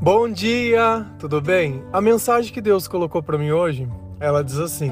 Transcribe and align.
Bom 0.00 0.30
dia, 0.30 1.06
tudo 1.18 1.42
bem? 1.42 1.84
A 1.92 2.00
mensagem 2.00 2.50
que 2.52 2.62
Deus 2.62 2.88
colocou 2.88 3.22
para 3.22 3.36
mim 3.36 3.50
hoje, 3.50 3.86
ela 4.18 4.42
diz 4.42 4.56
assim: 4.56 4.90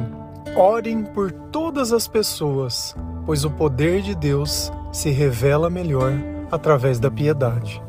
Orem 0.54 1.03
por 1.03 1.32
todas 1.32 1.95
as 1.95 2.06
pessoas, 2.06 2.95
pois 3.24 3.42
o 3.42 3.50
poder 3.50 4.03
de 4.03 4.14
Deus 4.14 4.71
se 4.92 5.08
revela 5.08 5.71
melhor 5.71 6.12
através 6.53 6.99
da 6.99 7.10
piedade. 7.10 7.83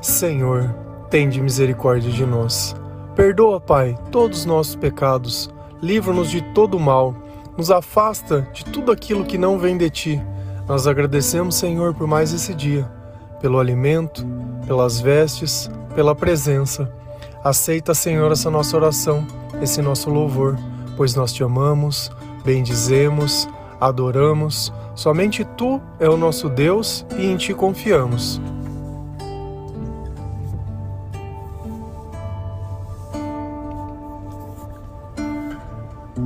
Senhor, 0.00 0.74
tende 1.10 1.40
misericórdia 1.40 2.10
de 2.10 2.24
nós. 2.24 2.74
Perdoa, 3.14 3.60
Pai, 3.60 3.98
todos 4.10 4.40
os 4.40 4.44
nossos 4.46 4.76
pecados. 4.76 5.50
Livra-nos 5.82 6.30
de 6.30 6.40
todo 6.54 6.80
mal. 6.80 7.14
Nos 7.56 7.70
afasta 7.70 8.48
de 8.52 8.64
tudo 8.64 8.90
aquilo 8.90 9.24
que 9.24 9.36
não 9.36 9.58
vem 9.58 9.76
de 9.76 9.90
ti. 9.90 10.22
Nós 10.66 10.86
agradecemos, 10.86 11.56
Senhor, 11.56 11.94
por 11.94 12.06
mais 12.06 12.32
esse 12.32 12.54
dia, 12.54 12.90
pelo 13.40 13.58
alimento, 13.58 14.26
pelas 14.66 14.98
vestes, 14.98 15.70
pela 15.94 16.14
presença. 16.14 16.90
Aceita, 17.42 17.92
Senhor, 17.92 18.32
essa 18.32 18.50
nossa 18.50 18.74
oração, 18.74 19.26
esse 19.60 19.82
nosso 19.82 20.08
louvor, 20.08 20.56
pois 20.96 21.14
nós 21.14 21.32
te 21.32 21.42
amamos, 21.42 22.10
bendizemos, 22.42 23.46
adoramos. 23.78 24.72
Somente 24.94 25.44
tu 25.44 25.80
é 26.00 26.08
o 26.08 26.16
nosso 26.16 26.48
Deus 26.48 27.04
e 27.18 27.26
em 27.26 27.36
ti 27.36 27.52
confiamos. 27.52 28.40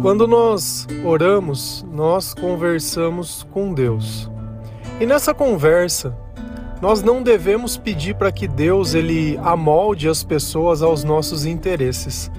Quando 0.01 0.29
nós 0.29 0.87
oramos, 1.05 1.85
nós 1.93 2.33
conversamos 2.33 3.45
com 3.51 3.75
Deus. 3.75 4.31
E 5.01 5.05
nessa 5.05 5.35
conversa, 5.35 6.17
nós 6.81 7.03
não 7.03 7.21
devemos 7.21 7.77
pedir 7.77 8.15
para 8.15 8.31
que 8.31 8.47
Deus 8.47 8.95
ele 8.95 9.37
amolde 9.43 10.09
as 10.09 10.23
pessoas 10.23 10.83
aos 10.83 11.03
nossos 11.03 11.45
interesses. 11.45 12.31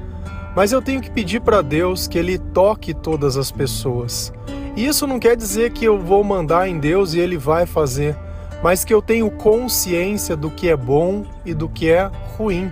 Mas 0.55 0.71
eu 0.71 0.81
tenho 0.81 1.01
que 1.01 1.11
pedir 1.11 1.41
para 1.41 1.61
Deus 1.61 2.07
que 2.07 2.17
ele 2.17 2.37
toque 2.37 2.93
todas 2.93 3.35
as 3.35 3.51
pessoas. 3.51 4.31
E 4.77 4.85
isso 4.85 5.05
não 5.05 5.19
quer 5.19 5.35
dizer 5.35 5.71
que 5.71 5.83
eu 5.83 5.99
vou 5.99 6.23
mandar 6.23 6.69
em 6.69 6.79
Deus 6.79 7.13
e 7.13 7.19
ele 7.19 7.37
vai 7.37 7.65
fazer, 7.65 8.15
mas 8.63 8.85
que 8.85 8.93
eu 8.93 9.01
tenho 9.01 9.29
consciência 9.29 10.37
do 10.37 10.49
que 10.49 10.69
é 10.69 10.77
bom 10.77 11.25
e 11.45 11.53
do 11.53 11.67
que 11.67 11.89
é 11.89 12.09
ruim. 12.37 12.71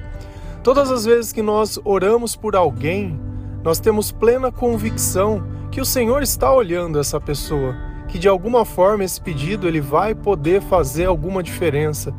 Todas 0.63 0.89
as 0.89 1.03
vezes 1.03 1.33
que 1.33 1.41
nós 1.41 1.77
oramos 1.83 2.37
por 2.37 2.55
alguém, 2.55 3.26
nós 3.67 3.81
temos 3.81 4.13
plena 4.13 4.49
convicção 4.49 5.43
que 5.69 5.81
o 5.81 5.85
Senhor 5.85 6.23
está 6.23 6.49
olhando 6.53 7.01
essa 7.01 7.19
pessoa 7.19 7.75
que 8.07 8.17
de 8.17 8.25
alguma 8.25 8.63
forma 8.63 9.03
esse 9.03 9.19
pedido 9.19 9.67
ele 9.67 9.81
vai 9.81 10.15
poder 10.15 10.61
fazer 10.61 11.03
alguma 11.03 11.43
diferença. 11.43 12.15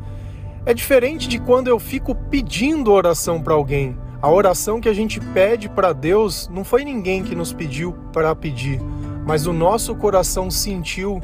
É 0.63 0.75
diferente 0.75 1.27
de 1.27 1.39
quando 1.39 1.67
eu 1.67 1.79
fico 1.79 2.13
pedindo 2.13 2.91
oração 2.91 3.41
para 3.41 3.55
alguém. 3.55 3.97
A 4.21 4.29
oração 4.29 4.79
que 4.79 4.87
a 4.87 4.93
gente 4.93 5.19
pede 5.19 5.67
para 5.67 5.91
Deus 5.91 6.47
não 6.53 6.63
foi 6.63 6.83
ninguém 6.83 7.23
que 7.23 7.33
nos 7.33 7.51
pediu 7.51 7.95
para 8.13 8.35
pedir, 8.35 8.79
mas 9.25 9.47
o 9.47 9.51
nosso 9.51 9.95
coração 9.95 10.51
sentiu 10.51 11.19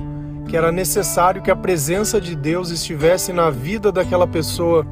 que 0.50 0.58
era 0.58 0.72
necessário 0.72 1.44
que 1.44 1.52
a 1.52 1.56
presença 1.56 2.20
de 2.20 2.36
Deus 2.36 2.72
estivesse 2.72 3.32
na 3.32 3.52
vida 3.52 3.92
daquela 3.92 4.26
pessoa, 4.26 4.88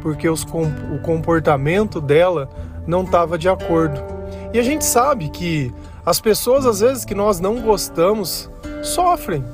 porque 0.00 0.28
os, 0.28 0.44
o 0.44 1.00
comportamento 1.02 2.00
dela 2.00 2.48
não 2.86 3.02
estava 3.02 3.36
de 3.36 3.48
acordo. 3.48 4.15
E 4.56 4.58
a 4.58 4.62
gente 4.62 4.86
sabe 4.86 5.28
que 5.28 5.70
as 6.06 6.18
pessoas 6.18 6.64
às 6.64 6.80
vezes 6.80 7.04
que 7.04 7.14
nós 7.14 7.38
não 7.38 7.60
gostamos, 7.60 8.50
sofrem. 8.82 9.44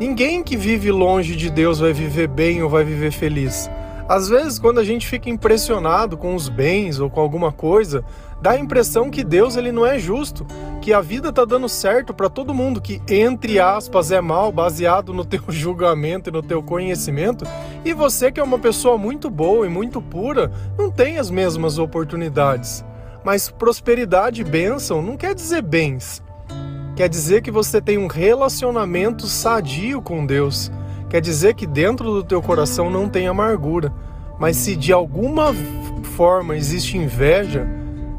Ninguém 0.00 0.42
que 0.42 0.56
vive 0.56 0.90
longe 0.90 1.36
de 1.36 1.48
Deus 1.48 1.78
vai 1.78 1.92
viver 1.92 2.26
bem 2.26 2.60
ou 2.60 2.68
vai 2.68 2.82
viver 2.82 3.12
feliz. 3.12 3.70
Às 4.08 4.28
vezes, 4.28 4.58
quando 4.58 4.80
a 4.80 4.84
gente 4.84 5.06
fica 5.06 5.30
impressionado 5.30 6.16
com 6.16 6.34
os 6.34 6.48
bens 6.48 6.98
ou 6.98 7.08
com 7.08 7.20
alguma 7.20 7.52
coisa, 7.52 8.04
dá 8.40 8.50
a 8.50 8.58
impressão 8.58 9.10
que 9.10 9.22
Deus 9.22 9.54
ele 9.54 9.70
não 9.70 9.86
é 9.86 9.96
justo, 9.96 10.44
que 10.80 10.92
a 10.92 11.00
vida 11.00 11.32
tá 11.32 11.44
dando 11.44 11.68
certo 11.68 12.12
para 12.12 12.28
todo 12.28 12.52
mundo, 12.52 12.80
que 12.80 13.00
entre 13.08 13.60
aspas 13.60 14.10
é 14.10 14.20
mal 14.20 14.50
baseado 14.50 15.14
no 15.14 15.24
teu 15.24 15.44
julgamento 15.50 16.30
e 16.30 16.32
no 16.32 16.42
teu 16.42 16.60
conhecimento, 16.64 17.44
e 17.84 17.92
você 17.92 18.32
que 18.32 18.40
é 18.40 18.42
uma 18.42 18.58
pessoa 18.58 18.98
muito 18.98 19.30
boa 19.30 19.66
e 19.66 19.68
muito 19.68 20.02
pura, 20.02 20.50
não 20.76 20.90
tem 20.90 21.16
as 21.16 21.30
mesmas 21.30 21.78
oportunidades. 21.78 22.84
Mas 23.24 23.48
prosperidade 23.48 24.40
e 24.40 24.44
bênção 24.44 25.00
não 25.00 25.16
quer 25.16 25.34
dizer 25.34 25.62
bens. 25.62 26.22
Quer 26.96 27.08
dizer 27.08 27.42
que 27.42 27.50
você 27.50 27.80
tem 27.80 27.96
um 27.98 28.06
relacionamento 28.06 29.26
sadio 29.26 30.02
com 30.02 30.26
Deus. 30.26 30.70
Quer 31.08 31.20
dizer 31.20 31.54
que 31.54 31.66
dentro 31.66 32.12
do 32.12 32.24
teu 32.24 32.42
coração 32.42 32.90
não 32.90 33.08
tem 33.08 33.28
amargura. 33.28 33.92
Mas 34.38 34.56
se 34.56 34.74
de 34.74 34.92
alguma 34.92 35.54
forma 36.16 36.56
existe 36.56 36.98
inveja, 36.98 37.66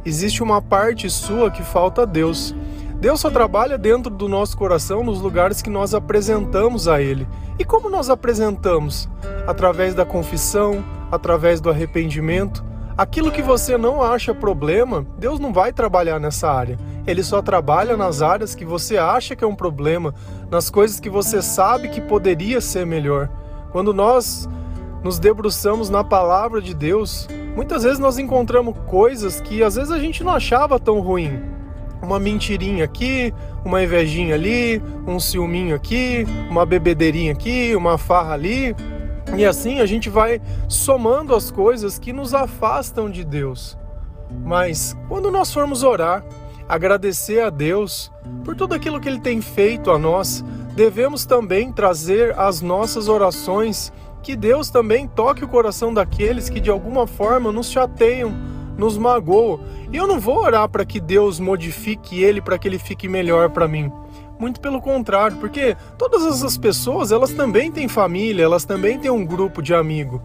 existe 0.06 0.42
uma 0.42 0.62
parte 0.62 1.10
sua 1.10 1.52
que 1.52 1.64
falta 1.64 2.04
a 2.04 2.06
Deus. 2.06 2.56
Deus 3.00 3.20
só 3.20 3.30
trabalha 3.30 3.78
dentro 3.78 4.10
do 4.10 4.30
nosso 4.30 4.58
coração 4.58 5.04
nos 5.04 5.20
lugares 5.20 5.62
que 5.62 5.70
nós 5.70 5.94
apresentamos 5.94 6.88
a 6.88 7.02
Ele. 7.02 7.28
E 7.60 7.66
como 7.66 7.90
nós 7.90 8.10
apresentamos? 8.10 9.10
Através 9.46 9.94
da 9.94 10.06
confissão, 10.06 10.84
através 11.12 11.60
do 11.60 11.70
arrependimento. 11.70 12.64
Aquilo 12.96 13.32
que 13.32 13.42
você 13.42 13.76
não 13.76 14.04
acha 14.04 14.36
problema, 14.36 15.04
Deus 15.18 15.40
não 15.40 15.52
vai 15.52 15.74
trabalhar 15.74 16.20
nessa 16.20 16.52
área. 16.52 16.78
Ele 17.08 17.24
só 17.24 17.42
trabalha 17.42 17.98
nas 17.98 18.22
áreas 18.22 18.54
que 18.54 18.64
você 18.64 18.98
acha 18.98 19.36
que 19.36 19.44
é 19.44 19.48
um 19.48 19.56
problema, 19.56 20.14
nas 20.52 20.70
coisas 20.70 21.00
que 21.00 21.10
você 21.10 21.42
sabe 21.42 21.90
que 21.90 22.00
poderia 22.00 22.62
ser 22.62 22.86
melhor. 22.86 23.30
Quando 23.72 23.96
nós 23.96 24.48
nos 25.04 25.18
debruçamos 25.18 25.90
na 25.90 26.04
palavra 26.04 26.62
de 26.62 26.76
Deus, 26.76 27.28
muitas 27.56 27.82
vezes 27.82 27.98
nós 27.98 28.20
encontramos 28.20 28.76
coisas 28.86 29.42
que 29.42 29.64
às 29.64 29.74
vezes 29.74 29.90
a 29.90 29.98
gente 29.98 30.24
não 30.24 30.32
achava 30.32 30.80
tão 30.80 31.00
ruim. 31.00 31.42
Uma 32.00 32.20
mentirinha 32.20 32.86
aqui, 32.86 33.34
uma 33.66 33.82
invejinha 33.82 34.36
ali, 34.36 34.80
um 35.08 35.20
ciúminho 35.20 35.76
aqui, 35.76 36.28
uma 36.48 36.64
bebedeirinha 36.64 37.32
aqui, 37.32 37.76
uma 37.76 37.98
farra 37.98 38.34
ali. 38.34 38.76
E 39.36 39.46
assim 39.46 39.80
a 39.80 39.86
gente 39.86 40.10
vai 40.10 40.42
somando 40.68 41.34
as 41.36 41.50
coisas 41.50 41.98
que 41.98 42.14
nos 42.14 42.34
afastam 42.34 43.10
de 43.10 43.24
Deus. 43.24 43.78
Mas 44.44 44.96
quando 45.08 45.32
nós 45.32 45.54
formos 45.54 45.84
orar, 45.84 46.24
agradecer 46.68 47.42
a 47.42 47.50
Deus 47.50 48.12
por 48.44 48.56
tudo 48.56 48.74
aquilo 48.74 49.00
que 49.00 49.10
Ele 49.10 49.20
tem 49.20 49.42
feito 49.42 49.92
a 49.92 49.98
nós, 49.98 50.44
devemos 50.76 51.26
também 51.26 51.72
trazer 51.72 52.38
as 52.38 52.62
nossas 52.62 53.08
orações 53.08 53.92
que 54.22 54.36
Deus 54.36 54.70
também 54.70 55.08
toque 55.08 55.44
o 55.44 55.48
coração 55.48 55.94
daqueles 55.94 56.50
que 56.50 56.60
de 56.60 56.70
alguma 56.70 57.06
forma 57.06 57.52
nos 57.52 57.70
chateiam, 57.70 58.32
nos 58.78 58.98
magoam. 58.98 59.60
E 59.92 59.98
eu 59.98 60.08
não 60.08 60.20
vou 60.20 60.38
orar 60.38 60.70
para 60.70 60.86
que 60.86 61.00
Deus 61.00 61.40
modifique 61.40 62.24
ele 62.24 62.42
para 62.42 62.58
que 62.58 62.68
ele 62.68 62.80
fique 62.80 63.08
melhor 63.08 63.50
para 63.50 63.68
mim. 63.68 63.92
Muito 64.40 64.60
pelo 64.60 64.82
contrário, 64.82 65.38
porque 65.38 65.78
todas 65.98 66.26
essas 66.26 66.58
pessoas, 66.58 67.12
elas 67.12 67.32
também 67.32 67.72
têm 67.72 67.88
família, 67.88 68.44
elas 68.44 68.66
também 68.66 69.00
têm 69.00 69.12
um 69.12 69.26
grupo 69.26 69.62
de 69.62 69.74
amigo. 69.74 70.22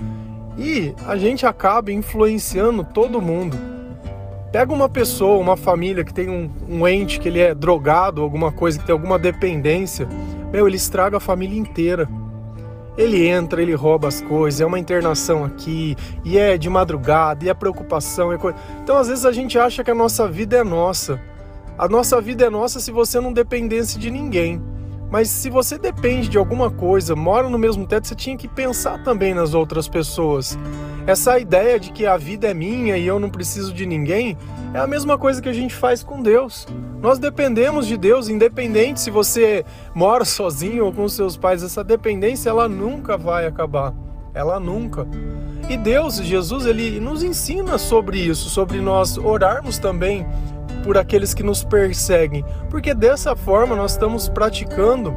E 0.56 0.94
a 1.06 1.16
gente 1.16 1.46
acaba 1.46 1.92
influenciando 1.92 2.82
todo 2.82 3.22
mundo. 3.22 3.56
Pega 4.50 4.72
uma 4.72 4.88
pessoa, 4.88 5.38
uma 5.38 5.56
família 5.56 6.02
que 6.04 6.12
tem 6.12 6.28
um, 6.28 6.50
um 6.68 6.88
ente 6.88 7.20
que 7.20 7.28
ele 7.28 7.38
é 7.38 7.54
drogado, 7.54 8.22
alguma 8.22 8.50
coisa, 8.50 8.78
que 8.78 8.86
tem 8.86 8.92
alguma 8.92 9.18
dependência, 9.18 10.08
meu, 10.50 10.66
ele 10.66 10.76
estraga 10.76 11.18
a 11.18 11.20
família 11.20 11.58
inteira. 11.58 12.08
Ele 12.96 13.28
entra, 13.28 13.62
ele 13.62 13.74
rouba 13.74 14.08
as 14.08 14.20
coisas, 14.20 14.60
é 14.60 14.66
uma 14.66 14.78
internação 14.78 15.44
aqui, 15.44 15.94
e 16.24 16.36
é 16.36 16.58
de 16.58 16.68
madrugada, 16.68 17.44
e 17.44 17.48
é 17.48 17.54
preocupação, 17.54 18.32
é 18.32 18.38
coisa. 18.38 18.58
Então, 18.82 18.96
às 18.96 19.06
vezes, 19.06 19.24
a 19.24 19.30
gente 19.30 19.56
acha 19.56 19.84
que 19.84 19.90
a 19.90 19.94
nossa 19.94 20.26
vida 20.26 20.56
é 20.56 20.64
nossa. 20.64 21.20
A 21.78 21.88
nossa 21.88 22.20
vida 22.20 22.44
é 22.44 22.50
nossa 22.50 22.80
se 22.80 22.90
você 22.90 23.20
não 23.20 23.32
dependesse 23.32 24.00
de 24.00 24.10
ninguém. 24.10 24.60
Mas 25.08 25.30
se 25.30 25.48
você 25.48 25.78
depende 25.78 26.28
de 26.28 26.36
alguma 26.36 26.72
coisa, 26.72 27.14
mora 27.14 27.48
no 27.48 27.56
mesmo 27.56 27.86
teto, 27.86 28.08
você 28.08 28.16
tinha 28.16 28.36
que 28.36 28.48
pensar 28.48 29.00
também 29.04 29.32
nas 29.32 29.54
outras 29.54 29.86
pessoas. 29.86 30.58
Essa 31.06 31.38
ideia 31.38 31.78
de 31.78 31.92
que 31.92 32.04
a 32.04 32.16
vida 32.16 32.48
é 32.48 32.52
minha 32.52 32.98
e 32.98 33.06
eu 33.06 33.20
não 33.20 33.30
preciso 33.30 33.72
de 33.72 33.86
ninguém 33.86 34.36
é 34.74 34.78
a 34.80 34.88
mesma 34.88 35.16
coisa 35.16 35.40
que 35.40 35.48
a 35.48 35.52
gente 35.52 35.72
faz 35.72 36.02
com 36.02 36.20
Deus. 36.20 36.66
Nós 37.00 37.20
dependemos 37.20 37.86
de 37.86 37.96
Deus, 37.96 38.28
independente 38.28 39.00
se 39.00 39.10
você 39.10 39.64
mora 39.94 40.24
sozinho 40.26 40.84
ou 40.84 40.92
com 40.92 41.08
seus 41.08 41.36
pais, 41.36 41.62
essa 41.62 41.84
dependência 41.84 42.50
ela 42.50 42.68
nunca 42.68 43.16
vai 43.16 43.46
acabar. 43.46 43.94
Ela 44.34 44.58
nunca. 44.58 45.06
E 45.70 45.76
Deus, 45.76 46.16
Jesus, 46.16 46.66
ele 46.66 46.98
nos 46.98 47.22
ensina 47.22 47.78
sobre 47.78 48.18
isso, 48.18 48.50
sobre 48.50 48.80
nós 48.80 49.16
orarmos 49.16 49.78
também 49.78 50.26
por 50.88 50.96
aqueles 50.96 51.34
que 51.34 51.42
nos 51.42 51.62
perseguem, 51.62 52.42
porque 52.70 52.94
dessa 52.94 53.36
forma 53.36 53.76
nós 53.76 53.90
estamos 53.92 54.26
praticando 54.26 55.14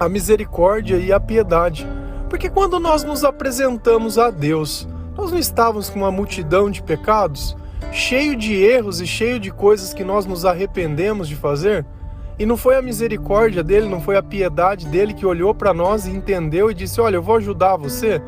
a 0.00 0.08
misericórdia 0.08 0.96
e 0.96 1.12
a 1.12 1.20
piedade. 1.20 1.86
Porque 2.30 2.48
quando 2.48 2.80
nós 2.80 3.04
nos 3.04 3.22
apresentamos 3.22 4.18
a 4.18 4.30
Deus, 4.30 4.88
nós 5.14 5.30
não 5.30 5.38
estávamos 5.38 5.90
com 5.90 5.98
uma 5.98 6.10
multidão 6.10 6.70
de 6.70 6.82
pecados, 6.82 7.54
cheio 7.92 8.34
de 8.34 8.54
erros 8.54 9.02
e 9.02 9.06
cheio 9.06 9.38
de 9.38 9.50
coisas 9.50 9.92
que 9.92 10.02
nós 10.02 10.24
nos 10.24 10.46
arrependemos 10.46 11.28
de 11.28 11.36
fazer? 11.36 11.84
E 12.38 12.46
não 12.46 12.56
foi 12.56 12.74
a 12.74 12.80
misericórdia 12.80 13.62
dele, 13.62 13.86
não 13.86 14.00
foi 14.00 14.16
a 14.16 14.22
piedade 14.22 14.86
dele 14.86 15.12
que 15.12 15.26
olhou 15.26 15.54
para 15.54 15.74
nós 15.74 16.06
e 16.06 16.12
entendeu 16.12 16.70
e 16.70 16.74
disse: 16.74 16.98
Olha, 16.98 17.16
eu 17.16 17.22
vou 17.22 17.36
ajudar 17.36 17.76
você. 17.76 18.22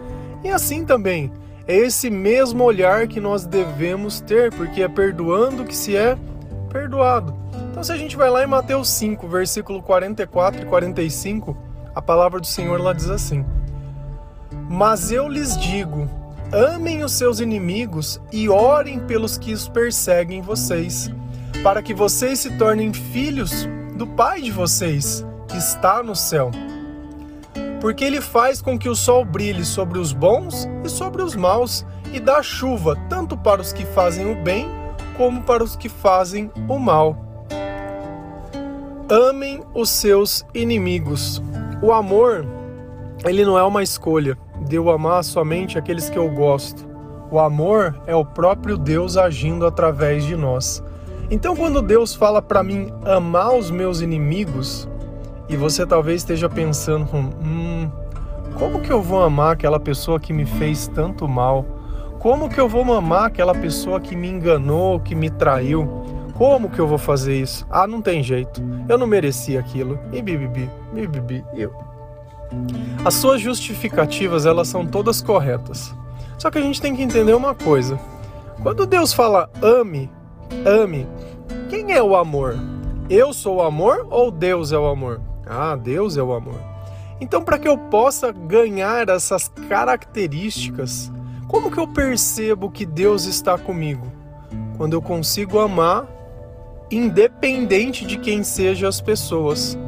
E 0.45 0.51
assim 0.51 0.85
também, 0.85 1.33
é 1.67 1.75
esse 1.75 2.11
mesmo 2.11 2.63
olhar 2.63 3.09
que 3.09 3.19
nós 3.19 3.47
devemos 3.47 4.21
ter, 4.21 4.53
porque 4.53 4.83
é 4.83 4.89
perdoando 4.89 5.65
que 5.65 5.75
se 5.75 5.97
é 5.97 6.19
perdoado. 6.77 7.35
Então, 7.71 7.83
se 7.83 7.91
a 7.91 7.97
gente 7.97 8.17
vai 8.17 8.29
lá 8.29 8.45
em 8.45 8.47
Mateus 8.47 8.91
5, 8.91 9.27
versículo 9.27 9.83
44 9.83 10.63
e 10.63 10.67
45, 10.67 11.57
a 11.95 12.03
palavra 12.03 12.39
do 12.39 12.47
Senhor 12.47 12.79
lá 12.79 12.93
diz 12.93 13.09
assim: 13.09 13.45
Mas 14.69 15.11
eu 15.11 15.27
lhes 15.27 15.57
digo, 15.57 16.09
amem 16.53 17.03
os 17.03 17.13
seus 17.13 17.41
inimigos 17.41 18.21
e 18.31 18.49
orem 18.49 19.01
pelos 19.01 19.39
que 19.39 19.55
os 19.55 19.67
perseguem 19.69 20.43
vocês, 20.43 21.11
para 21.63 21.83
que 21.83 21.95
vocês 21.95 22.41
se 22.41 22.59
tornem 22.59 22.93
filhos 22.93 23.67
do 23.97 24.07
Pai 24.07 24.43
de 24.43 24.51
vocês, 24.51 25.25
que 25.49 25.57
está 25.57 26.03
no 26.03 26.15
céu. 26.15 26.51
Porque 27.81 28.05
ele 28.05 28.21
faz 28.21 28.61
com 28.61 28.79
que 28.79 28.89
o 28.89 28.95
sol 28.95 29.25
brilhe 29.25 29.65
sobre 29.65 29.99
os 29.99 30.13
bons 30.13 30.69
e 30.85 30.89
sobre 30.91 31.23
os 31.23 31.35
maus, 31.35 31.87
e 32.13 32.21
dá 32.21 32.43
chuva 32.43 32.97
tanto 33.09 33.37
para 33.37 33.63
os 33.63 33.73
que 33.73 33.85
fazem 33.87 34.31
o 34.31 34.43
bem 34.43 34.86
como 35.17 35.43
para 35.43 35.65
os 35.65 35.77
que 35.77 35.89
fazem 35.89 36.51
o 36.69 36.79
mal. 36.79 37.17
Amem 39.09 39.63
os 39.75 39.89
seus 39.91 40.45
inimigos. 40.53 41.43
O 41.83 41.93
amor, 41.93 42.45
ele 43.25 43.45
não 43.45 43.59
é 43.59 43.63
uma 43.63 43.83
escolha 43.83 44.37
de 44.67 44.77
eu 44.77 44.91
amar 44.91 45.23
somente 45.23 45.79
aqueles 45.79 46.11
que 46.11 46.19
eu 46.19 46.29
gosto. 46.31 46.87
O 47.31 47.39
amor 47.39 48.01
é 48.07 48.15
o 48.15 48.25
próprio 48.25 48.77
Deus 48.77 49.17
agindo 49.17 49.67
através 49.67 50.25
de 50.25 50.37
nós. 50.37 50.83
Então, 51.31 51.57
quando 51.57 51.83
Deus 51.83 52.15
fala 52.15 52.41
para 52.41 52.63
mim 52.63 52.93
amar 53.05 53.55
os 53.55 53.71
meus 53.71 54.01
inimigos, 54.01 54.89
e 55.49 55.57
você 55.57 55.85
talvez 55.85 56.23
esteja 56.23 56.49
pensando, 56.49 57.09
hum, 57.15 57.91
como 58.59 58.81
que 58.81 58.93
eu 58.93 59.03
vou 59.03 59.23
amar 59.23 59.53
aquela 59.53 59.79
pessoa 59.79 60.19
que 60.19 60.33
me 60.33 60.47
fez 60.47 60.89
tanto 60.89 61.29
mal? 61.29 61.76
Como 62.27 62.49
que 62.49 62.61
eu 62.61 62.69
vou 62.69 62.83
amar 62.93 63.27
aquela 63.27 63.55
pessoa 63.55 64.01
que 64.01 64.17
me 64.17 64.29
enganou, 64.29 64.99
que 64.99 65.15
me 65.15 65.31
traiu? 65.31 65.89
Como 66.35 66.69
que 66.69 66.81
eu 66.81 66.89
vou 66.89 66.99
fazer 66.99 67.41
isso? 67.41 67.65
Ah, 67.71 67.87
não 67.87 68.03
tem 68.03 68.21
jeito. 68.21 68.61
Eu 68.89 68.99
não 68.99 69.07
merecia 69.07 69.61
aquilo. 69.61 69.97
E 70.13 70.21
bibibi, 70.21 70.69
bibibi, 70.93 71.45
eu. 71.55 71.73
As 73.05 73.15
suas 73.15 73.41
justificativas, 73.41 74.45
elas 74.45 74.67
são 74.67 74.85
todas 74.85 75.23
corretas. 75.23 75.95
Só 76.37 76.51
que 76.51 76.59
a 76.59 76.61
gente 76.61 76.81
tem 76.81 76.97
que 76.97 77.03
entender 77.03 77.33
uma 77.33 77.55
coisa. 77.55 77.97
Quando 78.61 78.87
Deus 78.87 79.13
fala 79.13 79.49
ame, 79.63 80.11
ame. 80.67 81.07
Quem 81.69 81.93
é 81.93 82.03
o 82.03 82.17
amor? 82.17 82.59
Eu 83.09 83.33
sou 83.33 83.59
o 83.59 83.63
amor 83.63 84.05
ou 84.11 84.33
Deus 84.33 84.73
é 84.73 84.79
o 84.79 84.89
amor? 84.89 85.21
Ah, 85.47 85.77
Deus 85.77 86.17
é 86.17 86.23
o 86.25 86.35
amor. 86.35 86.61
Então, 87.21 87.41
para 87.41 87.57
que 87.57 87.69
eu 87.69 87.79
possa 87.79 88.33
ganhar 88.33 89.09
essas 89.11 89.47
características, 89.69 91.13
como 91.49 91.71
que 91.71 91.79
eu 91.79 91.87
percebo 91.87 92.71
que 92.71 92.85
Deus 92.85 93.25
está 93.25 93.57
comigo? 93.57 94.11
Quando 94.77 94.93
eu 94.93 95.03
consigo 95.03 95.59
amar, 95.59 96.07
independente 96.91 98.05
de 98.05 98.19
quem 98.19 98.43
sejam 98.43 98.89
as 98.89 99.01
pessoas. 99.01 99.79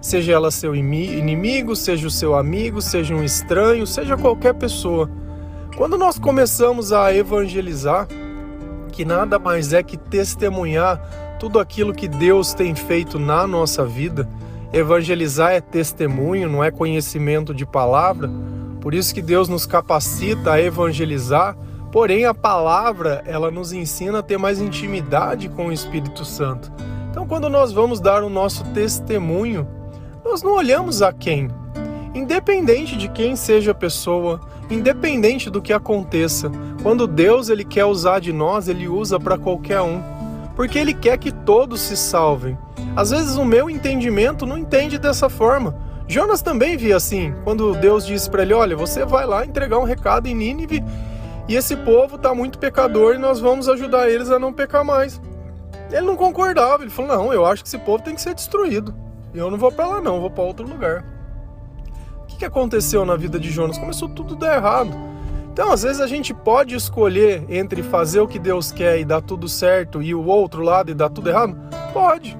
Seja 0.00 0.32
ela 0.32 0.50
seu 0.50 0.74
inimigo, 0.74 1.76
seja 1.76 2.06
o 2.06 2.10
seu 2.10 2.34
amigo, 2.34 2.82
seja 2.82 3.14
um 3.14 3.22
estranho, 3.22 3.86
seja 3.86 4.16
qualquer 4.16 4.54
pessoa. 4.54 5.08
Quando 5.76 5.96
nós 5.96 6.18
começamos 6.18 6.92
a 6.92 7.14
evangelizar, 7.14 8.08
que 8.90 9.04
nada 9.04 9.38
mais 9.38 9.72
é 9.72 9.82
que 9.82 9.96
testemunhar 9.96 11.36
tudo 11.38 11.58
aquilo 11.58 11.94
que 11.94 12.06
Deus 12.06 12.52
tem 12.52 12.74
feito 12.74 13.18
na 13.18 13.46
nossa 13.46 13.84
vida. 13.84 14.28
Evangelizar 14.72 15.52
é 15.52 15.60
testemunho, 15.60 16.48
não 16.48 16.62
é 16.62 16.70
conhecimento 16.70 17.54
de 17.54 17.64
palavra. 17.64 18.30
Por 18.82 18.94
isso 18.94 19.14
que 19.14 19.22
Deus 19.22 19.48
nos 19.48 19.64
capacita 19.64 20.54
a 20.54 20.60
evangelizar. 20.60 21.56
Porém, 21.92 22.24
a 22.24 22.34
palavra, 22.34 23.22
ela 23.26 23.48
nos 23.48 23.72
ensina 23.72 24.18
a 24.18 24.22
ter 24.22 24.36
mais 24.36 24.60
intimidade 24.60 25.48
com 25.48 25.68
o 25.68 25.72
Espírito 25.72 26.24
Santo. 26.24 26.72
Então, 27.08 27.24
quando 27.24 27.48
nós 27.48 27.72
vamos 27.72 28.00
dar 28.00 28.24
o 28.24 28.28
nosso 28.28 28.64
testemunho, 28.72 29.68
nós 30.24 30.42
não 30.42 30.54
olhamos 30.54 31.00
a 31.00 31.12
quem. 31.12 31.48
Independente 32.12 32.96
de 32.96 33.08
quem 33.08 33.36
seja 33.36 33.70
a 33.70 33.74
pessoa, 33.74 34.40
independente 34.68 35.48
do 35.48 35.62
que 35.62 35.72
aconteça. 35.72 36.50
Quando 36.82 37.06
Deus 37.06 37.50
ele 37.50 37.64
quer 37.64 37.84
usar 37.84 38.18
de 38.18 38.32
nós, 38.32 38.66
ele 38.66 38.88
usa 38.88 39.20
para 39.20 39.38
qualquer 39.38 39.80
um, 39.80 40.02
porque 40.56 40.76
ele 40.76 40.92
quer 40.92 41.18
que 41.18 41.30
todos 41.30 41.80
se 41.80 41.96
salvem. 41.96 42.58
Às 42.96 43.10
vezes 43.10 43.36
o 43.36 43.44
meu 43.44 43.70
entendimento 43.70 44.44
não 44.44 44.58
entende 44.58 44.98
dessa 44.98 45.28
forma. 45.30 45.91
Jonas 46.08 46.42
também 46.42 46.76
via 46.76 46.96
assim, 46.96 47.34
quando 47.44 47.74
Deus 47.74 48.06
disse 48.06 48.30
para 48.30 48.42
ele: 48.42 48.54
"Olha, 48.54 48.76
você 48.76 49.04
vai 49.04 49.26
lá 49.26 49.44
entregar 49.44 49.78
um 49.78 49.84
recado 49.84 50.26
em 50.26 50.34
Nínive, 50.34 50.84
e 51.48 51.56
esse 51.56 51.76
povo 51.76 52.16
está 52.16 52.34
muito 52.34 52.58
pecador 52.58 53.14
e 53.14 53.18
nós 53.18 53.40
vamos 53.40 53.68
ajudar 53.68 54.10
eles 54.10 54.30
a 54.30 54.38
não 54.38 54.52
pecar 54.52 54.84
mais". 54.84 55.20
Ele 55.90 56.06
não 56.06 56.16
concordava, 56.16 56.82
ele 56.82 56.90
falou: 56.90 57.16
"Não, 57.16 57.32
eu 57.32 57.46
acho 57.46 57.62
que 57.62 57.68
esse 57.68 57.78
povo 57.78 58.02
tem 58.02 58.14
que 58.14 58.22
ser 58.22 58.34
destruído. 58.34 58.94
Eu 59.34 59.50
não 59.50 59.58
vou 59.58 59.72
para 59.72 59.86
lá 59.86 60.00
não, 60.00 60.20
vou 60.20 60.30
para 60.30 60.44
outro 60.44 60.66
lugar" 60.66 61.12
que 62.42 62.46
aconteceu 62.46 63.04
na 63.04 63.14
vida 63.14 63.38
de 63.38 63.52
Jonas? 63.52 63.78
Começou 63.78 64.08
tudo 64.08 64.34
a 64.34 64.36
dar 64.36 64.56
errado. 64.56 64.90
Então, 65.52 65.70
às 65.70 65.84
vezes 65.84 66.00
a 66.00 66.08
gente 66.08 66.34
pode 66.34 66.74
escolher 66.74 67.44
entre 67.48 67.84
fazer 67.84 68.18
o 68.18 68.26
que 68.26 68.38
Deus 68.38 68.72
quer 68.72 68.98
e 68.98 69.04
dar 69.04 69.20
tudo 69.20 69.48
certo 69.48 70.02
e 70.02 70.12
o 70.12 70.24
outro 70.24 70.60
lado 70.60 70.90
e 70.90 70.94
dar 70.94 71.08
tudo 71.08 71.30
errado? 71.30 71.56
Pode. 71.92 72.36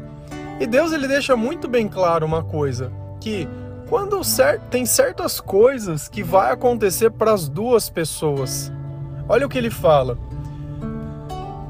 E 0.58 0.66
Deus 0.66 0.92
ele 0.92 1.06
deixa 1.06 1.36
muito 1.36 1.68
bem 1.68 1.86
claro 1.86 2.26
uma 2.26 2.42
coisa, 2.42 2.90
que 3.22 3.48
quando 3.88 4.20
tem 4.70 4.84
certas 4.84 5.40
coisas 5.40 6.08
que 6.08 6.22
vai 6.22 6.52
acontecer 6.52 7.10
para 7.10 7.32
as 7.32 7.48
duas 7.48 7.88
pessoas. 7.88 8.72
Olha 9.28 9.46
o 9.46 9.48
que 9.48 9.58
ele 9.58 9.70
fala 9.70 10.18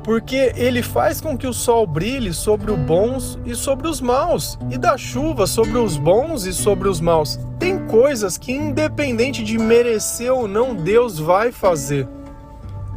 porque 0.04 0.52
ele 0.56 0.82
faz 0.82 1.20
com 1.20 1.38
que 1.38 1.46
o 1.46 1.52
sol 1.52 1.86
brilhe 1.86 2.32
sobre 2.32 2.72
os 2.72 2.78
bons 2.78 3.38
e 3.44 3.54
sobre 3.54 3.86
os 3.86 4.00
maus, 4.00 4.58
e 4.70 4.76
dá 4.76 4.96
chuva 4.98 5.46
sobre 5.46 5.78
os 5.78 5.96
bons 5.96 6.44
e 6.44 6.52
sobre 6.52 6.88
os 6.88 7.00
maus. 7.00 7.38
Tem 7.58 7.86
coisas 7.86 8.36
que, 8.36 8.52
independente 8.52 9.44
de 9.44 9.56
merecer 9.58 10.32
ou 10.32 10.48
não, 10.48 10.74
Deus 10.74 11.18
vai 11.18 11.52
fazer. 11.52 12.08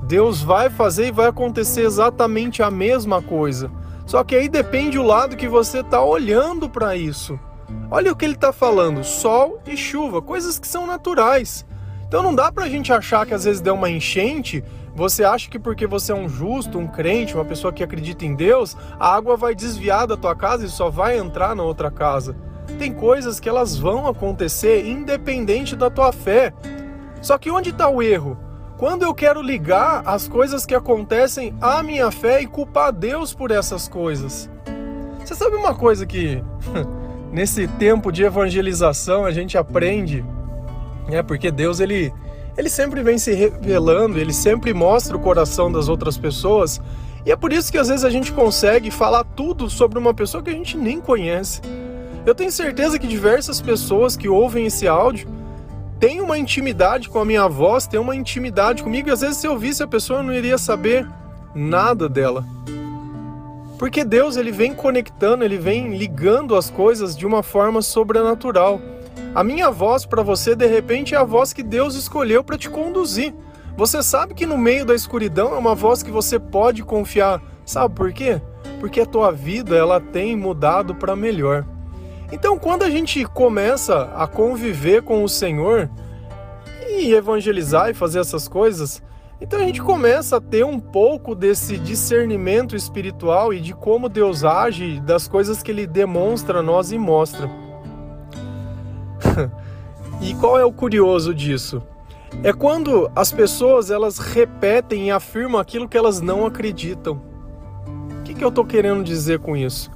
Deus 0.07 0.41
vai 0.41 0.69
fazer 0.69 1.07
e 1.07 1.11
vai 1.11 1.27
acontecer 1.27 1.81
exatamente 1.81 2.63
a 2.63 2.71
mesma 2.71 3.21
coisa. 3.21 3.71
Só 4.05 4.23
que 4.23 4.35
aí 4.35 4.47
depende 4.47 4.97
o 4.97 5.03
lado 5.03 5.35
que 5.35 5.47
você 5.47 5.79
está 5.79 6.03
olhando 6.03 6.69
para 6.69 6.95
isso. 6.95 7.39
Olha 7.89 8.11
o 8.11 8.15
que 8.15 8.25
ele 8.25 8.35
está 8.35 8.51
falando: 8.51 9.03
sol 9.03 9.59
e 9.65 9.75
chuva, 9.75 10.21
coisas 10.21 10.59
que 10.59 10.67
são 10.67 10.85
naturais. 10.85 11.65
Então 12.07 12.21
não 12.21 12.35
dá 12.35 12.51
para 12.51 12.65
a 12.65 12.69
gente 12.69 12.93
achar 12.93 13.25
que 13.25 13.33
às 13.33 13.45
vezes 13.45 13.61
deu 13.61 13.73
uma 13.73 13.89
enchente 13.89 14.63
você 14.95 15.25
acha 15.25 15.49
que 15.49 15.59
porque 15.59 15.85
você 15.85 16.13
é 16.13 16.15
um 16.15 16.29
justo, 16.29 16.79
um 16.79 16.87
crente, 16.87 17.35
uma 17.35 17.43
pessoa 17.43 17.73
que 17.73 17.83
acredita 17.83 18.25
em 18.25 18.33
Deus, 18.33 18.77
a 18.97 19.13
água 19.13 19.35
vai 19.35 19.53
desviar 19.53 20.07
da 20.07 20.15
tua 20.15 20.33
casa 20.33 20.65
e 20.65 20.69
só 20.69 20.89
vai 20.89 21.17
entrar 21.17 21.53
na 21.53 21.63
outra 21.63 21.91
casa? 21.91 22.33
Tem 22.79 22.93
coisas 22.93 23.37
que 23.37 23.49
elas 23.49 23.77
vão 23.77 24.07
acontecer 24.07 24.87
independente 24.87 25.75
da 25.75 25.89
tua 25.89 26.13
fé. 26.13 26.53
Só 27.21 27.37
que 27.37 27.51
onde 27.51 27.71
está 27.71 27.89
o 27.89 28.01
erro? 28.01 28.37
Quando 28.77 29.03
eu 29.03 29.13
quero 29.13 29.41
ligar 29.41 30.01
as 30.05 30.29
coisas 30.29 30.65
que 30.65 30.73
acontecem 30.73 31.53
à 31.59 31.83
minha 31.83 32.09
fé 32.09 32.41
e 32.41 32.47
culpar 32.47 32.93
Deus 32.93 33.33
por 33.33 33.51
essas 33.51 33.89
coisas. 33.89 34.49
Você 35.19 35.35
sabe 35.35 35.57
uma 35.57 35.75
coisa 35.75 36.05
que 36.05 36.41
nesse 37.35 37.67
tempo 37.67 38.13
de 38.13 38.23
evangelização 38.23 39.25
a 39.25 39.31
gente 39.31 39.57
aprende, 39.57 40.23
é 41.09 41.21
porque 41.21 41.51
Deus 41.51 41.81
ele 41.81 42.13
ele 42.57 42.69
sempre 42.69 43.03
vem 43.03 43.17
se 43.17 43.33
revelando, 43.33 44.17
ele 44.17 44.31
sempre 44.31 44.73
mostra 44.73 45.17
o 45.17 45.19
coração 45.19 45.69
das 45.69 45.89
outras 45.89 46.17
pessoas. 46.17 46.81
E 47.25 47.31
é 47.33 47.35
por 47.35 47.51
isso 47.51 47.69
que 47.69 47.77
às 47.77 47.89
vezes 47.89 48.05
a 48.05 48.09
gente 48.09 48.31
consegue 48.31 48.89
falar 48.89 49.25
tudo 49.25 49.69
sobre 49.69 49.99
uma 49.99 50.13
pessoa 50.13 50.41
que 50.41 50.49
a 50.49 50.53
gente 50.53 50.77
nem 50.77 51.01
conhece. 51.01 51.59
Eu 52.25 52.33
tenho 52.33 52.49
certeza 52.49 52.97
que 52.97 53.05
diversas 53.05 53.59
pessoas 53.59 54.15
que 54.15 54.29
ouvem 54.29 54.67
esse 54.67 54.87
áudio 54.87 55.27
têm 55.99 56.21
uma 56.21 56.37
intimidade 56.37 57.09
com 57.09 57.19
a 57.19 57.25
minha 57.25 57.49
voz, 57.49 57.85
têm 57.85 57.99
uma 57.99 58.15
intimidade 58.15 58.81
comigo, 58.81 59.09
e 59.09 59.11
às 59.11 59.19
vezes 59.19 59.35
se 59.35 59.47
eu 59.47 59.57
visse 59.57 59.83
a 59.83 59.87
pessoa 59.87 60.19
eu 60.19 60.23
não 60.23 60.33
iria 60.33 60.57
saber 60.57 61.05
nada 61.53 62.07
dela. 62.07 62.45
Porque 63.77 64.03
Deus 64.03 64.37
ele 64.37 64.51
vem 64.51 64.73
conectando, 64.73 65.43
ele 65.43 65.57
vem 65.57 65.97
ligando 65.97 66.55
as 66.55 66.69
coisas 66.69 67.15
de 67.15 67.25
uma 67.25 67.43
forma 67.43 67.81
sobrenatural. 67.81 68.79
A 69.33 69.43
minha 69.43 69.69
voz 69.69 70.05
para 70.05 70.23
você, 70.23 70.55
de 70.55 70.65
repente, 70.65 71.13
é 71.13 71.17
a 71.17 71.23
voz 71.23 71.51
que 71.51 71.61
Deus 71.61 71.95
escolheu 71.95 72.43
para 72.43 72.57
te 72.57 72.69
conduzir. 72.69 73.33
Você 73.75 74.01
sabe 74.01 74.33
que 74.33 74.45
no 74.45 74.57
meio 74.57 74.85
da 74.85 74.95
escuridão 74.95 75.53
é 75.53 75.57
uma 75.57 75.75
voz 75.75 76.01
que 76.01 76.09
você 76.09 76.39
pode 76.39 76.83
confiar. 76.83 77.41
Sabe 77.65 77.93
por 77.93 78.13
quê? 78.13 78.41
Porque 78.79 79.01
a 79.01 79.05
tua 79.05 79.31
vida 79.31 79.75
ela 79.75 79.99
tem 79.99 80.37
mudado 80.37 80.95
para 80.95 81.15
melhor. 81.15 81.65
Então, 82.31 82.57
quando 82.57 82.83
a 82.83 82.89
gente 82.89 83.25
começa 83.25 84.09
a 84.15 84.25
conviver 84.25 85.01
com 85.01 85.23
o 85.23 85.29
Senhor 85.29 85.89
e 86.87 87.13
evangelizar 87.13 87.89
e 87.89 87.93
fazer 87.93 88.19
essas 88.19 88.47
coisas, 88.47 89.03
Então 89.39 89.59
a 89.59 89.63
gente 89.63 89.81
começa 89.81 90.37
a 90.37 90.41
ter 90.41 90.63
um 90.63 90.79
pouco 90.79 91.35
desse 91.35 91.77
discernimento 91.77 92.75
espiritual 92.75 93.53
e 93.53 93.59
de 93.59 93.73
como 93.73 94.07
Deus 94.07 94.45
age, 94.45 95.01
das 95.01 95.27
coisas 95.27 95.61
que 95.61 95.71
ele 95.71 95.85
demonstra 95.85 96.59
a 96.59 96.63
nós 96.63 96.91
e 96.91 96.97
mostra. 96.97 97.49
e 100.21 100.33
qual 100.35 100.57
é 100.57 100.63
o 100.63 100.71
curioso 100.71 101.33
disso? 101.33 101.83
É 102.43 102.53
quando 102.53 103.11
as 103.13 103.31
pessoas 103.31 103.91
elas 103.91 104.19
repetem 104.19 105.07
e 105.07 105.11
afirmam 105.11 105.59
aquilo 105.59 105.87
que 105.87 105.97
elas 105.97 106.21
não 106.21 106.45
acreditam. 106.45 107.21
O 108.19 108.23
que, 108.23 108.33
que 108.33 108.43
eu 108.43 108.49
estou 108.49 108.65
querendo 108.65 109.03
dizer 109.03 109.39
com 109.39 109.55
isso? 109.55 109.91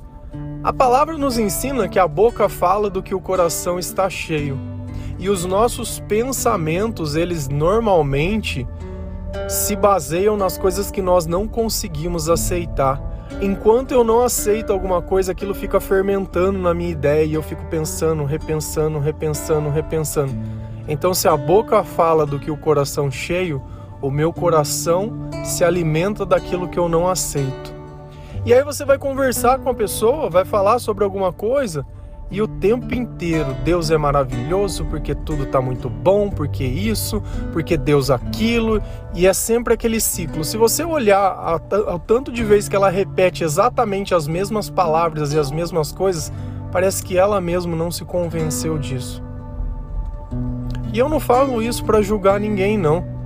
A 0.61 0.73
palavra 0.73 1.17
nos 1.17 1.37
ensina 1.37 1.87
que 1.87 1.97
a 1.97 2.07
boca 2.07 2.49
fala 2.49 2.89
do 2.89 3.01
que 3.01 3.15
o 3.15 3.21
coração 3.21 3.79
está 3.79 4.09
cheio. 4.09 4.59
E 5.17 5.29
os 5.29 5.45
nossos 5.45 5.99
pensamentos, 6.01 7.15
eles 7.15 7.47
normalmente 7.47 8.67
se 9.47 9.75
baseiam 9.75 10.37
nas 10.37 10.57
coisas 10.57 10.91
que 10.91 11.01
nós 11.01 11.25
não 11.25 11.47
conseguimos 11.47 12.29
aceitar. 12.29 13.01
Enquanto 13.41 13.91
eu 13.91 14.03
não 14.03 14.21
aceito 14.21 14.73
alguma 14.73 15.01
coisa, 15.01 15.31
aquilo 15.31 15.53
fica 15.53 15.79
fermentando 15.79 16.59
na 16.59 16.73
minha 16.73 16.89
ideia 16.89 17.23
e 17.23 17.33
eu 17.33 17.43
fico 17.43 17.65
pensando, 17.65 18.25
repensando, 18.25 18.99
repensando, 18.99 19.69
repensando. 19.69 20.33
Então, 20.87 21.13
se 21.13 21.27
a 21.27 21.37
boca 21.37 21.83
fala 21.83 22.25
do 22.25 22.39
que 22.39 22.49
o 22.49 22.57
coração 22.57 23.11
cheio, 23.11 23.61
o 24.01 24.09
meu 24.09 24.33
coração 24.33 25.29
se 25.43 25.63
alimenta 25.63 26.25
daquilo 26.25 26.67
que 26.67 26.79
eu 26.79 26.89
não 26.89 27.07
aceito. 27.07 27.73
E 28.45 28.53
aí 28.53 28.63
você 28.63 28.83
vai 28.85 28.97
conversar 28.97 29.59
com 29.59 29.69
a 29.69 29.73
pessoa, 29.73 30.29
vai 30.29 30.45
falar 30.45 30.79
sobre 30.79 31.03
alguma 31.03 31.31
coisa 31.31 31.85
e 32.31 32.41
o 32.41 32.47
tempo 32.47 32.93
inteiro 32.93 33.55
Deus 33.63 33.89
é 33.89 33.97
maravilhoso 33.97 34.85
porque 34.85 35.15
tudo 35.15 35.43
está 35.43 35.59
muito 35.61 35.89
bom, 35.89 36.29
porque 36.29 36.63
isso, 36.63 37.21
porque 37.51 37.75
Deus 37.75 38.09
aquilo, 38.09 38.81
e 39.13 39.25
é 39.25 39.33
sempre 39.33 39.73
aquele 39.73 39.99
ciclo. 39.99 40.43
Se 40.43 40.57
você 40.57 40.83
olhar 40.83 41.59
ao 41.87 41.99
tanto 41.99 42.31
de 42.31 42.43
vezes 42.43 42.69
que 42.69 42.75
ela 42.75 42.89
repete 42.89 43.43
exatamente 43.43 44.13
as 44.13 44.27
mesmas 44.27 44.69
palavras 44.69 45.33
e 45.33 45.39
as 45.39 45.51
mesmas 45.51 45.91
coisas, 45.91 46.31
parece 46.71 47.03
que 47.03 47.17
ela 47.17 47.41
mesma 47.41 47.75
não 47.75 47.89
se 47.89 48.05
convenceu 48.05 48.77
disso. 48.77 49.23
E 50.93 50.97
eu 50.97 51.09
não 51.09 51.19
falo 51.19 51.61
isso 51.61 51.83
para 51.83 52.01
julgar 52.01 52.39
ninguém, 52.39 52.77
não. 52.77 53.18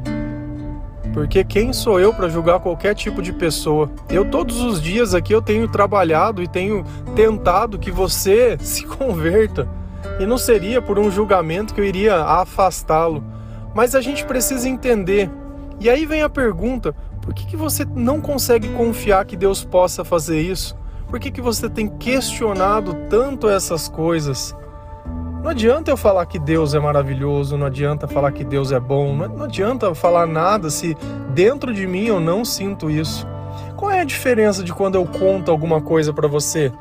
Porque 1.14 1.44
quem 1.44 1.72
sou 1.72 2.00
eu 2.00 2.12
para 2.12 2.28
julgar 2.28 2.60
qualquer 2.60 2.96
tipo 2.96 3.22
de 3.22 3.32
pessoa? 3.32 3.90
Eu 4.10 4.26
todos 4.26 4.60
os 4.62 4.82
dias 4.82 5.14
aqui 5.14 5.32
eu 5.32 5.44
tenho 5.44 5.68
trabalhado 5.68 6.42
e 6.42 6.48
tenho 6.48 6.84
tentado 7.16 7.78
que 7.78 7.92
você 7.92 8.58
se 8.62 8.84
converta. 8.84 9.70
E 10.20 10.26
não 10.26 10.38
seria 10.38 10.82
por 10.82 10.98
um 10.98 11.12
julgamento 11.12 11.74
que 11.74 11.80
eu 11.80 11.86
iria 11.86 12.24
afastá-lo. 12.24 13.24
Mas 13.76 13.94
a 13.94 14.02
gente 14.02 14.26
precisa 14.26 14.68
entender. 14.68 15.30
E 15.80 15.90
aí 15.90 16.06
vem 16.06 16.24
a 16.24 16.30
pergunta: 16.30 16.96
por 17.22 17.34
que, 17.34 17.46
que 17.46 17.56
você 17.56 17.86
não 17.86 18.20
consegue 18.20 18.70
confiar 18.70 19.26
que 19.26 19.38
Deus 19.38 19.64
possa 19.64 20.04
fazer 20.04 20.42
isso? 20.42 20.76
Por 21.08 21.20
que, 21.20 21.30
que 21.30 21.42
você 21.42 21.70
tem 21.70 21.88
questionado 21.88 22.96
tanto 23.08 23.48
essas 23.48 23.88
coisas? 23.88 24.56
Não 25.44 25.50
adianta 25.50 25.92
eu 25.92 25.98
falar 25.98 26.26
que 26.26 26.40
Deus 26.40 26.74
é 26.74 26.80
maravilhoso, 26.80 27.58
não 27.58 27.68
adianta 27.68 28.08
falar 28.08 28.32
que 28.32 28.46
Deus 28.46 28.72
é 28.72 28.80
bom, 28.80 29.14
não 29.14 29.44
adianta 29.44 29.94
falar 29.94 30.26
nada 30.26 30.70
se 30.70 30.96
dentro 31.32 31.74
de 31.74 31.86
mim 31.86 32.06
eu 32.06 32.18
não 32.18 32.46
sinto 32.46 32.90
isso. 32.90 33.28
Qual 33.76 33.92
é 33.92 34.00
a 34.00 34.06
diferença 34.06 34.64
de 34.64 34.72
quando 34.74 34.96
eu 34.96 35.06
conto 35.06 35.52
alguma 35.52 35.82
coisa 35.82 36.14
para 36.14 36.30
você? 36.30 36.72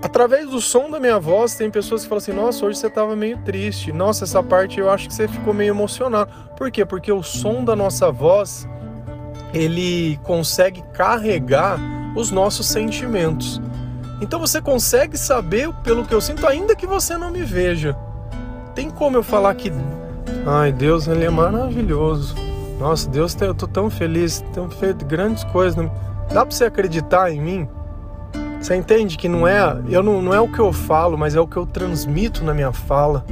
Através 0.00 0.48
do 0.48 0.60
som 0.60 0.88
da 0.88 1.00
minha 1.00 1.18
voz, 1.18 1.56
tem 1.56 1.68
pessoas 1.68 2.02
que 2.02 2.08
falam 2.08 2.18
assim: 2.18 2.32
Nossa, 2.32 2.64
hoje 2.64 2.78
você 2.78 2.86
estava 2.86 3.16
meio 3.16 3.38
triste. 3.38 3.92
Nossa, 3.92 4.22
essa 4.22 4.40
parte 4.44 4.78
eu 4.78 4.88
acho 4.88 5.08
que 5.08 5.14
você 5.14 5.26
ficou 5.26 5.52
meio 5.52 5.72
emocionado. 5.72 6.30
Por 6.56 6.70
quê? 6.70 6.84
Porque 6.84 7.10
o 7.10 7.24
som 7.24 7.64
da 7.64 7.74
nossa 7.74 8.12
voz 8.12 8.68
ele 9.52 10.18
consegue 10.22 10.84
carregar 10.92 11.80
os 12.14 12.30
nossos 12.30 12.68
sentimentos. 12.68 13.60
Então 14.20 14.40
você 14.40 14.60
consegue 14.60 15.18
saber 15.18 15.72
pelo 15.84 16.04
que 16.04 16.14
eu 16.14 16.20
sinto, 16.20 16.46
ainda 16.46 16.74
que 16.74 16.86
você 16.86 17.16
não 17.16 17.30
me 17.30 17.42
veja. 17.42 17.96
Tem 18.74 18.90
como 18.90 19.16
eu 19.16 19.22
falar 19.22 19.54
que, 19.54 19.72
ai, 20.46 20.72
Deus, 20.72 21.06
ele 21.06 21.24
é 21.24 21.30
maravilhoso. 21.30 22.34
Nossa, 22.78 23.08
Deus, 23.08 23.34
eu 23.40 23.54
tô 23.54 23.66
tão 23.66 23.88
feliz, 23.90 24.44
tem 24.52 24.68
feito 24.70 25.04
grandes 25.04 25.44
coisas. 25.44 25.76
Dá 26.32 26.44
para 26.44 26.50
você 26.54 26.64
acreditar 26.64 27.30
em 27.32 27.40
mim? 27.40 27.68
Você 28.60 28.74
entende 28.74 29.16
que 29.16 29.28
não 29.28 29.46
é, 29.46 29.80
eu 29.88 30.02
não, 30.02 30.20
não 30.20 30.34
é 30.34 30.40
o 30.40 30.50
que 30.50 30.58
eu 30.58 30.72
falo, 30.72 31.16
mas 31.16 31.36
é 31.36 31.40
o 31.40 31.46
que 31.46 31.56
eu 31.56 31.66
transmito 31.66 32.42
na 32.42 32.52
minha 32.52 32.72
fala. 32.72 33.24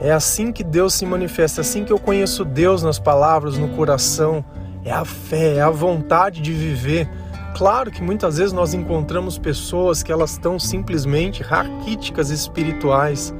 É 0.00 0.10
assim 0.12 0.52
que 0.52 0.64
Deus 0.64 0.94
se 0.94 1.06
manifesta, 1.06 1.60
é 1.60 1.62
assim 1.62 1.84
que 1.84 1.92
eu 1.92 1.98
conheço 1.98 2.44
Deus 2.44 2.82
nas 2.82 2.98
palavras, 2.98 3.58
no 3.58 3.68
coração. 3.68 4.44
É 4.84 4.90
a 4.90 5.04
fé, 5.04 5.56
é 5.56 5.60
a 5.60 5.70
vontade 5.70 6.40
de 6.40 6.52
viver 6.52 7.08
Claro 7.54 7.90
que 7.90 8.02
muitas 8.02 8.38
vezes 8.38 8.52
nós 8.52 8.72
encontramos 8.72 9.38
pessoas 9.38 10.02
que 10.02 10.10
elas 10.10 10.32
estão 10.32 10.58
simplesmente 10.58 11.42
raquíticas 11.42 12.30
espirituais. 12.30 13.34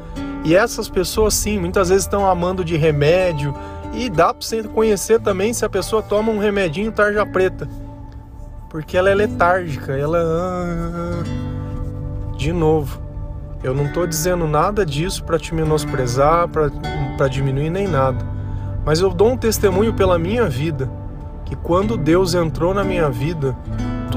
E 0.45 0.55
essas 0.55 0.89
pessoas 0.89 1.35
sim, 1.35 1.59
muitas 1.59 1.89
vezes 1.89 2.05
estão 2.05 2.29
amando 2.29 2.65
de 2.65 2.77
remédio 2.77 3.55
e 3.95 4.11
dá 4.11 4.35
para 4.35 4.47
você 4.47 4.63
conhecer 4.65 5.21
também 5.21 5.53
se 5.53 5.65
a 5.65 5.69
pessoa 5.69 6.03
toma 6.03 6.31
um 6.31 6.39
remedinho 6.39 6.93
tarja 6.93 7.25
preta. 7.25 7.69
Porque 8.69 8.97
ela 8.97 9.11
é 9.11 9.15
letárgica, 9.15 9.93
ela 9.93 11.23
de 12.37 12.53
novo. 12.53 13.01
Eu 13.63 13.75
não 13.75 13.87
estou 13.87 14.07
dizendo 14.07 14.47
nada 14.47 14.85
disso 14.85 15.23
para 15.25 15.39
te 15.39 15.55
menosprezar, 15.55 16.49
para 16.49 17.29
diminuir 17.29 17.71
nem 17.71 17.87
nada. 17.87 18.27
Mas 18.85 19.01
eu 19.01 19.11
dou 19.11 19.33
um 19.33 19.37
testemunho 19.37 19.95
pela 19.95 20.19
minha 20.19 20.49
vida 20.49 20.91
que 21.45 21.55
quando 21.55 21.97
Deus 21.97 22.35
entrou 22.35 22.75
na 22.75 22.83
minha 22.83 23.09
vida, 23.11 23.57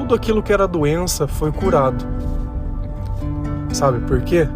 tudo 0.06 0.14
aquilo 0.14 0.40
que 0.40 0.52
era 0.52 0.68
doença 0.68 1.26
foi 1.26 1.50
curado. 1.50 2.06
Sabe 3.72 3.98
por 4.06 4.22
quê? 4.22 4.48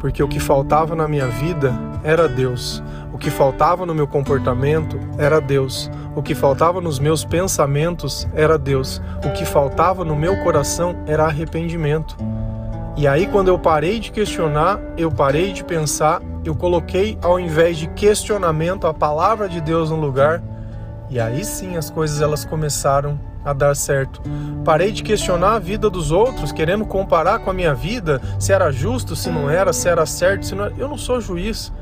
Porque 0.00 0.22
o 0.22 0.28
que 0.28 0.40
faltava 0.40 0.96
na 0.96 1.06
minha 1.06 1.26
vida 1.26 1.70
era 2.02 2.26
Deus. 2.26 2.82
O 3.12 3.18
que 3.18 3.30
faltava 3.30 3.84
no 3.84 3.94
meu 3.94 4.06
comportamento 4.06 4.98
era 5.18 5.38
Deus. 5.38 5.90
O 6.16 6.22
que 6.22 6.34
faltava 6.34 6.80
nos 6.80 6.98
meus 6.98 7.26
pensamentos 7.26 8.26
era 8.32 8.56
Deus. 8.56 9.02
O 9.22 9.32
que 9.32 9.44
faltava 9.44 10.02
no 10.02 10.16
meu 10.16 10.42
coração 10.42 10.96
era 11.06 11.26
arrependimento. 11.26 12.16
E 12.96 13.06
aí, 13.06 13.26
quando 13.26 13.48
eu 13.48 13.58
parei 13.58 14.00
de 14.00 14.10
questionar, 14.12 14.80
eu 14.96 15.12
parei 15.12 15.52
de 15.52 15.62
pensar, 15.62 16.22
eu 16.42 16.54
coloquei, 16.54 17.18
ao 17.20 17.38
invés 17.38 17.76
de 17.76 17.86
questionamento, 17.88 18.86
a 18.86 18.94
palavra 18.94 19.46
de 19.46 19.60
Deus 19.60 19.90
no 19.90 19.96
lugar. 19.96 20.42
E 21.10 21.20
aí 21.20 21.44
sim 21.44 21.76
as 21.76 21.90
coisas 21.90 22.22
elas 22.22 22.46
começaram 22.46 23.20
a 23.44 23.52
dar 23.52 23.76
certo. 23.76 24.22
Parei 24.64 24.90
de 24.90 25.02
questionar 25.02 25.54
a 25.54 25.58
vida 25.58 25.90
dos 25.90 26.10
outros, 26.10 26.50
querendo 26.50 26.84
comparar 26.84 27.40
com 27.40 27.50
a 27.50 27.54
minha 27.54 27.74
vida, 27.74 28.20
se 28.38 28.52
era 28.52 28.70
justo, 28.72 29.14
se 29.14 29.30
não 29.30 29.50
era, 29.50 29.72
se 29.72 29.88
era 29.88 30.06
certo, 30.06 30.46
se 30.46 30.54
não 30.54 30.64
era. 30.64 30.74
Eu 30.78 30.88
não 30.88 30.96
sou 30.96 31.20
juiz. 31.20 31.72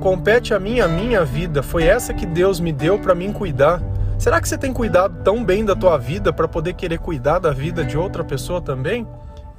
Compete 0.00 0.54
a 0.54 0.58
mim 0.58 0.80
a 0.80 0.88
minha 0.88 1.24
vida. 1.24 1.62
Foi 1.62 1.84
essa 1.84 2.14
que 2.14 2.24
Deus 2.24 2.60
me 2.60 2.72
deu 2.72 2.98
para 2.98 3.14
mim 3.14 3.32
cuidar. 3.32 3.82
Será 4.18 4.40
que 4.40 4.48
você 4.48 4.56
tem 4.56 4.72
cuidado 4.72 5.22
tão 5.22 5.44
bem 5.44 5.64
da 5.64 5.74
tua 5.74 5.98
vida 5.98 6.32
para 6.32 6.48
poder 6.48 6.74
querer 6.74 6.98
cuidar 6.98 7.38
da 7.38 7.50
vida 7.50 7.84
de 7.84 7.98
outra 7.98 8.24
pessoa 8.24 8.60
também? 8.60 9.06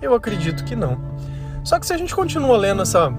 Eu 0.02 0.16
acredito 0.16 0.64
que 0.64 0.76
não. 0.76 0.98
Só 1.64 1.80
que 1.80 1.86
se 1.86 1.94
a 1.94 1.98
gente 1.98 2.16
continua 2.16 2.58
lendo 2.58 2.82
essa 2.82 3.12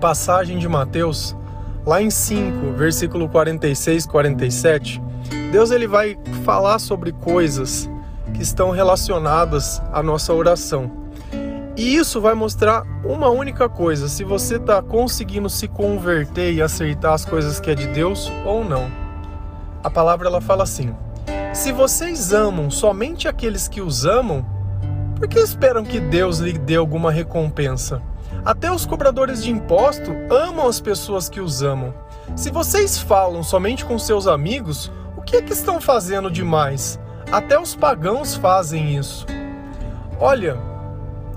passagem 0.00 0.58
de 0.58 0.68
Mateus, 0.68 1.36
lá 1.84 2.00
em 2.00 2.10
5, 2.10 2.72
versículo 2.72 3.28
46, 3.28 4.06
47, 4.06 5.02
Deus 5.50 5.70
ele 5.70 5.86
vai 5.86 6.18
falar 6.44 6.78
sobre 6.78 7.12
coisas 7.12 7.88
que 8.34 8.42
estão 8.42 8.70
relacionadas 8.70 9.82
à 9.92 10.02
nossa 10.02 10.32
oração. 10.32 10.90
E 11.76 11.96
isso 11.96 12.20
vai 12.20 12.34
mostrar 12.34 12.82
uma 13.04 13.28
única 13.30 13.68
coisa: 13.68 14.08
se 14.08 14.24
você 14.24 14.56
está 14.56 14.82
conseguindo 14.82 15.48
se 15.48 15.66
converter 15.68 16.52
e 16.52 16.62
aceitar 16.62 17.14
as 17.14 17.24
coisas 17.24 17.58
que 17.58 17.70
é 17.70 17.74
de 17.74 17.86
Deus 17.88 18.30
ou 18.44 18.64
não. 18.64 18.90
A 19.82 19.90
palavra 19.90 20.28
ela 20.28 20.40
fala 20.40 20.62
assim: 20.62 20.94
Se 21.52 21.72
vocês 21.72 22.32
amam 22.32 22.70
somente 22.70 23.26
aqueles 23.26 23.68
que 23.68 23.80
os 23.80 24.04
amam, 24.04 24.44
por 25.16 25.26
que 25.28 25.38
esperam 25.38 25.84
que 25.84 25.98
Deus 25.98 26.38
lhe 26.38 26.52
dê 26.52 26.76
alguma 26.76 27.10
recompensa? 27.10 28.02
Até 28.44 28.72
os 28.72 28.84
cobradores 28.84 29.42
de 29.42 29.50
imposto 29.50 30.10
amam 30.30 30.66
as 30.66 30.80
pessoas 30.80 31.28
que 31.28 31.40
os 31.40 31.62
amam. 31.62 31.94
Se 32.34 32.50
vocês 32.50 32.98
falam 32.98 33.42
somente 33.42 33.84
com 33.84 33.98
seus 33.98 34.26
amigos, 34.26 34.90
que 35.32 35.40
que 35.40 35.52
estão 35.54 35.80
fazendo 35.80 36.30
demais? 36.30 37.00
Até 37.32 37.58
os 37.58 37.74
pagãos 37.74 38.34
fazem 38.34 38.98
isso. 38.98 39.24
Olha, 40.20 40.58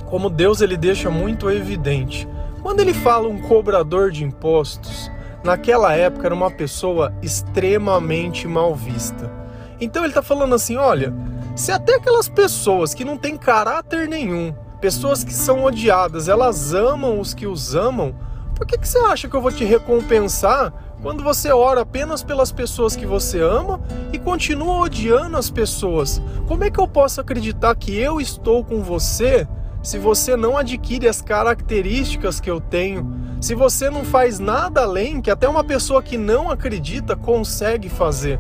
como 0.08 0.30
Deus 0.30 0.60
ele 0.60 0.76
deixa 0.76 1.10
muito 1.10 1.50
evidente. 1.50 2.28
Quando 2.62 2.82
ele 2.82 2.94
fala 2.94 3.30
um 3.30 3.42
cobrador 3.44 4.12
de 4.12 4.26
impostos, 4.26 5.10
naquela 5.46 5.94
época 5.94 6.28
era 6.28 6.36
uma 6.36 6.52
pessoa 6.52 7.14
extremamente 7.22 8.50
mal 8.50 8.76
vista. 8.76 9.32
Então 9.80 10.04
ele 10.04 10.12
está 10.12 10.22
falando 10.22 10.56
assim: 10.56 10.76
olha, 10.76 11.14
se 11.56 11.72
até 11.72 11.96
aquelas 11.96 12.28
pessoas 12.28 12.94
que 12.94 13.06
não 13.06 13.16
têm 13.16 13.38
caráter 13.38 14.10
nenhum, 14.10 14.54
pessoas 14.82 15.24
que 15.24 15.34
são 15.34 15.64
odiadas, 15.64 16.28
elas 16.28 16.74
amam 16.74 17.18
os 17.18 17.34
que 17.34 17.48
os 17.48 17.74
amam, 17.74 18.14
Por 18.56 18.68
que, 18.68 18.78
que 18.78 18.88
você 18.88 18.98
acha 18.98 19.30
que 19.30 19.36
eu 19.36 19.42
vou 19.42 19.54
te 19.54 19.64
recompensar 19.64 20.74
quando 21.06 21.24
você 21.24 21.52
ora 21.52 21.82
apenas 21.82 22.24
pelas 22.24 22.52
pessoas 22.52 22.96
que 22.96 23.06
você 23.06 23.40
ama 23.40 23.80
e 24.12 24.18
continua 24.18 24.80
odiando 24.80 25.38
as 25.38 25.52
pessoas? 25.52 26.20
Como 26.48 26.64
é 26.64 26.72
que 26.72 26.80
eu 26.80 26.88
posso 26.88 27.22
acreditar 27.22 27.76
que 27.76 27.96
eu 27.96 28.20
estou 28.20 28.66
com 28.66 28.82
você 28.82 29.48
se 29.84 30.00
você 30.00 30.36
não 30.36 30.58
adquire 30.58 31.08
as 31.08 31.22
características 31.22 32.40
que 32.40 32.50
eu 32.50 32.60
tenho? 32.60 33.08
Se 33.40 33.54
você 33.54 33.88
não 33.88 34.04
faz 34.04 34.40
nada 34.40 34.82
além 34.82 35.22
que 35.22 35.30
até 35.30 35.48
uma 35.48 35.64
pessoa 35.64 36.02
que 36.02 36.18
não 36.18 36.50
acredita 36.50 37.16
consegue 37.16 37.88
fazer? 37.88 38.40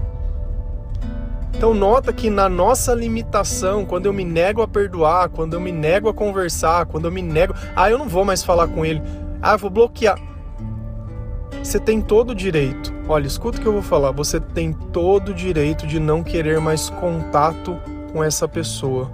Então 1.55 1.71
nota 1.71 2.11
que 2.11 2.31
na 2.31 2.49
nossa 2.49 2.95
limitação, 2.95 3.85
quando 3.85 4.07
eu 4.07 4.13
me 4.13 4.25
nego 4.25 4.63
a 4.63 4.67
perdoar, 4.67 5.29
quando 5.29 5.53
eu 5.53 5.59
me 5.59 5.71
nego 5.71 6.09
a 6.09 6.13
conversar, 6.15 6.87
quando 6.87 7.05
eu 7.05 7.11
me 7.11 7.21
nego, 7.21 7.53
ah, 7.75 7.91
eu 7.91 7.99
não 7.99 8.09
vou 8.09 8.25
mais 8.25 8.43
falar 8.43 8.67
com 8.69 8.83
ele. 8.83 9.03
Ah, 9.39 9.53
eu 9.53 9.59
vou 9.59 9.69
bloquear. 9.69 10.17
Você 11.65 11.79
tem 11.79 11.99
todo 11.99 12.29
o 12.29 12.35
direito. 12.35 12.93
Olha, 13.07 13.25
escuta 13.25 13.57
o 13.57 13.61
que 13.61 13.67
eu 13.67 13.73
vou 13.73 13.81
falar. 13.81 14.11
Você 14.11 14.39
tem 14.39 14.71
todo 14.71 15.29
o 15.29 15.33
direito 15.33 15.87
de 15.87 15.99
não 15.99 16.23
querer 16.23 16.61
mais 16.61 16.91
contato 16.91 17.75
com 18.13 18.23
essa 18.23 18.47
pessoa. 18.47 19.11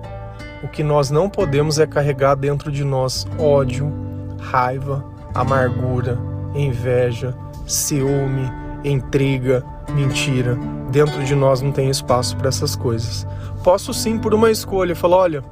O 0.62 0.68
que 0.68 0.84
nós 0.84 1.10
não 1.10 1.30
podemos 1.30 1.80
é 1.80 1.88
carregar 1.88 2.36
dentro 2.36 2.70
de 2.70 2.84
nós 2.84 3.26
ódio, 3.40 3.90
raiva, 4.38 5.02
amargura, 5.34 6.20
inveja, 6.54 7.34
ciúme, 7.66 8.52
intriga, 8.84 9.64
mentira. 9.94 10.60
Dentro 10.92 11.24
de 11.24 11.34
nós 11.34 11.62
não 11.62 11.72
tem 11.72 11.90
espaço 11.90 12.36
para 12.36 12.50
essas 12.50 12.76
coisas. 12.76 13.26
Posso 13.64 13.94
sim, 13.94 14.20
por 14.20 14.34
uma 14.34 14.52
escolha, 14.52 14.94
falar: 14.94 15.18
olha, 15.18 15.44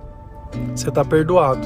você 0.75 0.89
está 0.89 1.05
perdoado. 1.05 1.65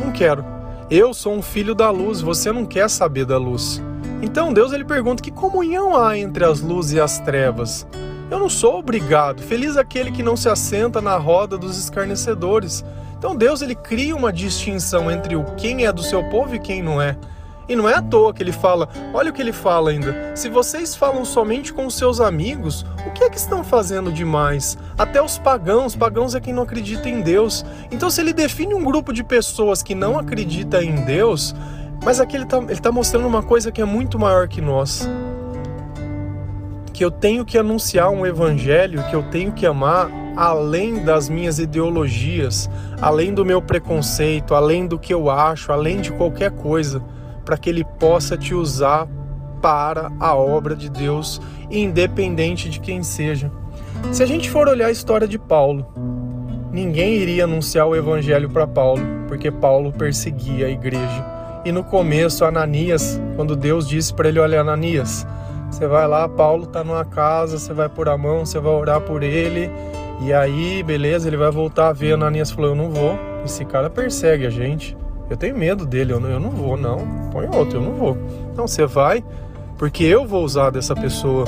Não 0.00 0.12
quero. 0.12 0.44
Eu 0.88 1.12
sou 1.12 1.34
um 1.34 1.42
filho 1.42 1.74
da 1.74 1.90
luz, 1.90 2.20
você 2.20 2.52
não 2.52 2.64
quer 2.64 2.88
saber 2.88 3.24
da 3.24 3.38
luz. 3.38 3.82
Então 4.22 4.52
Deus 4.52 4.72
ele 4.72 4.84
pergunta: 4.84 5.22
que 5.22 5.30
comunhão 5.30 5.96
há 5.96 6.16
entre 6.18 6.44
as 6.44 6.60
luzes 6.60 6.92
e 6.92 7.00
as 7.00 7.18
trevas? 7.18 7.86
Eu 8.30 8.38
não 8.38 8.48
sou 8.48 8.78
obrigado. 8.78 9.42
Feliz 9.42 9.76
aquele 9.76 10.10
que 10.10 10.22
não 10.22 10.36
se 10.36 10.48
assenta 10.48 11.00
na 11.00 11.16
roda 11.16 11.56
dos 11.56 11.78
escarnecedores. 11.78 12.84
Então 13.18 13.36
Deus 13.36 13.62
ele 13.62 13.74
cria 13.74 14.16
uma 14.16 14.32
distinção 14.32 15.10
entre 15.10 15.36
o 15.36 15.44
quem 15.56 15.86
é 15.86 15.92
do 15.92 16.02
seu 16.02 16.22
povo 16.28 16.54
e 16.54 16.58
quem 16.58 16.82
não 16.82 17.00
é. 17.00 17.16
E 17.68 17.74
não 17.74 17.88
é 17.88 17.94
à 17.94 18.02
toa 18.02 18.32
que 18.32 18.42
ele 18.42 18.52
fala, 18.52 18.88
olha 19.12 19.30
o 19.30 19.32
que 19.32 19.42
ele 19.42 19.52
fala 19.52 19.90
ainda. 19.90 20.36
Se 20.36 20.48
vocês 20.48 20.94
falam 20.94 21.24
somente 21.24 21.72
com 21.72 21.86
os 21.86 21.96
seus 21.96 22.20
amigos, 22.20 22.86
o 23.04 23.10
que 23.10 23.24
é 23.24 23.30
que 23.30 23.36
estão 23.36 23.64
fazendo 23.64 24.12
demais? 24.12 24.78
Até 24.96 25.20
os 25.20 25.36
pagãos, 25.36 25.96
pagãos 25.96 26.36
é 26.36 26.40
quem 26.40 26.54
não 26.54 26.62
acredita 26.62 27.08
em 27.08 27.20
Deus. 27.22 27.64
Então, 27.90 28.08
se 28.08 28.20
ele 28.20 28.32
define 28.32 28.72
um 28.72 28.84
grupo 28.84 29.12
de 29.12 29.24
pessoas 29.24 29.82
que 29.82 29.96
não 29.96 30.16
acredita 30.16 30.82
em 30.82 31.04
Deus, 31.04 31.56
mas 32.04 32.20
aqui 32.20 32.36
ele 32.36 32.44
está 32.44 32.60
tá 32.60 32.92
mostrando 32.92 33.26
uma 33.26 33.42
coisa 33.42 33.72
que 33.72 33.80
é 33.80 33.84
muito 33.84 34.18
maior 34.18 34.48
que 34.48 34.60
nós. 34.60 35.08
Que 36.92 37.04
eu 37.04 37.10
tenho 37.10 37.44
que 37.44 37.58
anunciar 37.58 38.10
um 38.10 38.24
evangelho, 38.24 39.02
que 39.10 39.14
eu 39.14 39.22
tenho 39.24 39.52
que 39.52 39.66
amar 39.66 40.10
além 40.36 41.02
das 41.02 41.28
minhas 41.28 41.58
ideologias, 41.58 42.70
além 43.00 43.32
do 43.32 43.44
meu 43.44 43.62
preconceito, 43.62 44.54
além 44.54 44.86
do 44.86 44.98
que 44.98 45.12
eu 45.12 45.30
acho, 45.30 45.72
além 45.72 46.00
de 46.00 46.12
qualquer 46.12 46.50
coisa 46.50 47.02
para 47.44 47.56
que 47.56 47.70
ele 47.70 47.84
possa 47.84 48.36
te 48.36 48.54
usar 48.54 49.08
para 49.62 50.12
a 50.20 50.34
obra 50.34 50.76
de 50.76 50.90
Deus, 50.90 51.40
independente 51.70 52.68
de 52.68 52.80
quem 52.80 53.02
seja. 53.02 53.50
Se 54.12 54.22
a 54.22 54.26
gente 54.26 54.50
for 54.50 54.68
olhar 54.68 54.86
a 54.86 54.90
história 54.90 55.26
de 55.26 55.38
Paulo, 55.38 55.86
ninguém 56.70 57.14
iria 57.14 57.44
anunciar 57.44 57.86
o 57.86 57.96
evangelho 57.96 58.50
para 58.50 58.66
Paulo, 58.66 59.02
porque 59.26 59.50
Paulo 59.50 59.92
perseguia 59.92 60.66
a 60.66 60.70
igreja. 60.70 61.35
E 61.66 61.72
no 61.72 61.82
começo, 61.82 62.44
Ananias, 62.44 63.20
quando 63.34 63.56
Deus 63.56 63.88
disse 63.88 64.14
para 64.14 64.28
ele: 64.28 64.38
Olha, 64.38 64.60
Ananias, 64.60 65.26
você 65.68 65.84
vai 65.88 66.06
lá, 66.06 66.28
Paulo 66.28 66.62
está 66.62 66.84
numa 66.84 67.04
casa, 67.04 67.58
você 67.58 67.74
vai 67.74 67.88
pôr 67.88 68.08
a 68.08 68.16
mão, 68.16 68.46
você 68.46 68.60
vai 68.60 68.72
orar 68.72 69.00
por 69.00 69.20
ele, 69.20 69.68
e 70.22 70.32
aí, 70.32 70.80
beleza, 70.84 71.28
ele 71.28 71.36
vai 71.36 71.50
voltar 71.50 71.88
a 71.88 71.92
ver. 71.92 72.12
Ananias 72.12 72.52
falou: 72.52 72.70
Eu 72.70 72.76
não 72.76 72.88
vou, 72.88 73.18
esse 73.44 73.64
cara 73.64 73.90
persegue 73.90 74.46
a 74.46 74.50
gente. 74.50 74.96
Eu 75.28 75.36
tenho 75.36 75.58
medo 75.58 75.84
dele, 75.84 76.12
eu 76.12 76.20
não, 76.20 76.30
eu 76.30 76.38
não 76.38 76.50
vou, 76.50 76.76
não. 76.76 76.98
Põe 77.32 77.48
outro, 77.52 77.78
eu 77.78 77.82
não 77.82 77.94
vou. 77.94 78.16
Não, 78.56 78.68
você 78.68 78.86
vai, 78.86 79.24
porque 79.76 80.04
eu 80.04 80.24
vou 80.24 80.44
usar 80.44 80.70
dessa 80.70 80.94
pessoa. 80.94 81.46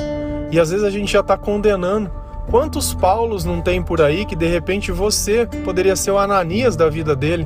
E 0.50 0.58
às 0.58 0.70
vezes 0.70 0.84
a 0.84 0.90
gente 0.90 1.12
já 1.12 1.20
está 1.20 1.36
condenando. 1.36 2.10
Quantos 2.50 2.92
Paulos 2.92 3.44
não 3.44 3.60
tem 3.60 3.80
por 3.80 4.00
aí 4.00 4.24
que 4.24 4.34
de 4.34 4.48
repente 4.48 4.90
você 4.90 5.46
poderia 5.64 5.94
ser 5.94 6.10
o 6.10 6.18
Ananias 6.18 6.74
da 6.74 6.88
vida 6.88 7.14
dele? 7.14 7.44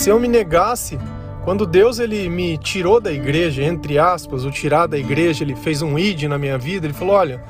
Se 0.00 0.08
eu 0.08 0.18
me 0.18 0.26
negasse, 0.26 0.98
quando 1.44 1.66
Deus 1.66 1.98
ele 1.98 2.26
me 2.30 2.56
tirou 2.56 3.02
da 3.02 3.12
igreja, 3.12 3.62
entre 3.62 3.98
aspas, 3.98 4.46
o 4.46 4.50
tirar 4.50 4.86
da 4.86 4.96
igreja, 4.96 5.44
ele 5.44 5.54
fez 5.54 5.82
um 5.82 5.98
id 5.98 6.22
na 6.22 6.38
minha 6.38 6.56
vida, 6.56 6.86
ele 6.86 6.94
falou: 6.94 7.16
"Olha, 7.16 7.44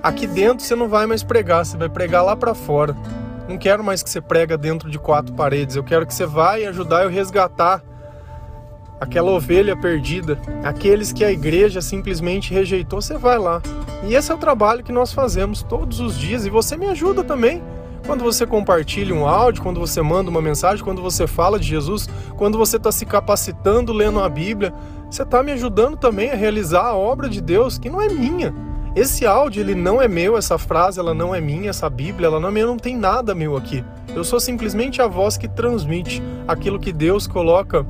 aqui 0.00 0.24
dentro 0.24 0.64
você 0.64 0.76
não 0.76 0.88
vai 0.88 1.04
mais 1.04 1.24
pregar, 1.24 1.66
você 1.66 1.76
vai 1.76 1.88
pregar 1.88 2.22
lá 2.22 2.36
para 2.36 2.54
fora". 2.54 2.94
Não 3.48 3.58
quero 3.58 3.82
mais 3.82 4.04
que 4.04 4.08
você 4.08 4.20
prega 4.20 4.56
dentro 4.56 4.88
de 4.88 5.00
quatro 5.00 5.34
paredes. 5.34 5.74
Eu 5.74 5.82
quero 5.82 6.06
que 6.06 6.14
você 6.14 6.24
vá 6.24 6.60
e 6.60 6.66
ajudar 6.66 7.02
eu 7.02 7.10
resgatar 7.10 7.82
aquela 9.00 9.32
ovelha 9.32 9.76
perdida, 9.76 10.38
aqueles 10.62 11.12
que 11.12 11.24
a 11.24 11.32
igreja 11.32 11.80
simplesmente 11.80 12.54
rejeitou. 12.54 13.02
Você 13.02 13.18
vai 13.18 13.36
lá. 13.36 13.60
E 14.04 14.14
esse 14.14 14.30
é 14.30 14.34
o 14.34 14.38
trabalho 14.38 14.84
que 14.84 14.92
nós 14.92 15.12
fazemos 15.12 15.60
todos 15.64 15.98
os 15.98 16.16
dias. 16.16 16.46
E 16.46 16.50
você 16.50 16.76
me 16.76 16.86
ajuda 16.86 17.24
também. 17.24 17.60
Quando 18.06 18.22
você 18.22 18.46
compartilha 18.46 19.14
um 19.14 19.26
áudio, 19.26 19.62
quando 19.62 19.80
você 19.80 20.00
manda 20.00 20.30
uma 20.30 20.40
mensagem, 20.40 20.84
quando 20.84 21.02
você 21.02 21.26
fala 21.26 21.58
de 21.58 21.66
Jesus, 21.66 22.08
quando 22.36 22.56
você 22.56 22.76
está 22.76 22.92
se 22.92 23.04
capacitando 23.04 23.92
lendo 23.92 24.20
a 24.20 24.28
Bíblia, 24.28 24.72
você 25.10 25.22
está 25.22 25.42
me 25.42 25.52
ajudando 25.52 25.96
também 25.96 26.30
a 26.30 26.36
realizar 26.36 26.84
a 26.86 26.96
obra 26.96 27.28
de 27.28 27.40
Deus, 27.40 27.78
que 27.78 27.90
não 27.90 28.00
é 28.00 28.08
minha 28.08 28.54
esse 28.96 29.26
áudio 29.26 29.60
ele 29.60 29.74
não 29.74 30.00
é 30.00 30.08
meu, 30.08 30.38
essa 30.38 30.56
frase 30.56 30.98
ela 30.98 31.12
não 31.12 31.34
é 31.34 31.38
minha, 31.38 31.68
essa 31.68 31.88
Bíblia 31.90 32.28
ela 32.28 32.40
não 32.40 32.48
é 32.48 32.52
minha, 32.52 32.64
não 32.64 32.78
tem 32.78 32.96
nada 32.96 33.34
meu 33.34 33.54
aqui. 33.54 33.84
Eu 34.14 34.24
sou 34.24 34.40
simplesmente 34.40 35.02
a 35.02 35.06
voz 35.06 35.36
que 35.36 35.46
transmite 35.46 36.22
aquilo 36.48 36.80
que 36.80 36.94
Deus 36.94 37.26
coloca 37.26 37.84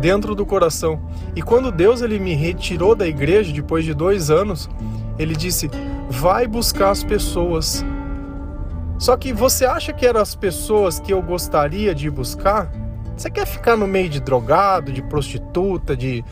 dentro 0.00 0.36
do 0.36 0.46
coração. 0.46 1.02
E 1.34 1.42
quando 1.42 1.72
Deus 1.72 2.00
ele 2.00 2.16
me 2.20 2.34
retirou 2.34 2.94
da 2.94 3.08
igreja 3.08 3.52
depois 3.52 3.84
de 3.84 3.92
dois 3.92 4.30
anos, 4.30 4.70
ele 5.18 5.34
disse: 5.34 5.68
vai 6.08 6.46
buscar 6.46 6.90
as 6.90 7.02
pessoas. 7.02 7.84
Só 9.02 9.16
que 9.16 9.32
você 9.32 9.64
acha 9.64 9.92
que 9.92 10.06
eram 10.06 10.20
as 10.20 10.36
pessoas 10.36 11.00
que 11.00 11.12
eu 11.12 11.20
gostaria 11.20 11.92
de 11.92 12.08
buscar? 12.08 12.70
Você 13.16 13.28
quer 13.28 13.44
ficar 13.46 13.76
no 13.76 13.84
meio 13.84 14.08
de 14.08 14.20
drogado, 14.20 14.92
de 14.92 15.02
prostituta, 15.02 15.96
de 15.96 16.24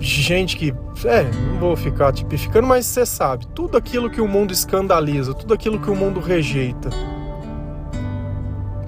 gente 0.00 0.56
que. 0.56 0.74
É, 1.04 1.24
não 1.24 1.60
vou 1.60 1.76
ficar 1.76 2.10
tipificando, 2.10 2.66
mas 2.66 2.86
você 2.86 3.04
sabe. 3.04 3.46
Tudo 3.48 3.76
aquilo 3.76 4.08
que 4.08 4.18
o 4.18 4.26
mundo 4.26 4.50
escandaliza, 4.50 5.34
tudo 5.34 5.52
aquilo 5.52 5.78
que 5.78 5.90
o 5.90 5.94
mundo 5.94 6.20
rejeita. 6.20 6.88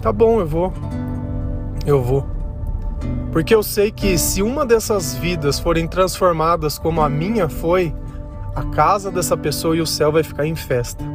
Tá 0.01 0.11
bom, 0.11 0.41
eu 0.41 0.47
vou. 0.47 0.73
Eu 1.85 2.03
vou. 2.03 2.27
Porque 3.31 3.55
eu 3.55 3.63
sei 3.63 3.93
que 3.93 4.17
se 4.17 4.41
uma 4.41 4.65
dessas 4.65 5.15
vidas 5.15 5.59
forem 5.59 5.87
transformadas 5.87 6.79
como 6.79 7.03
a 7.03 7.11
minha 7.11 7.47
foi, 7.47 7.95
a 8.57 8.63
casa 8.63 9.11
dessa 9.11 9.37
pessoa 9.37 9.77
e 9.77 9.83
o 9.83 9.87
céu 9.87 10.11
vai 10.11 10.23
ficar 10.23 10.47
em 10.47 10.57
festa. 10.57 11.14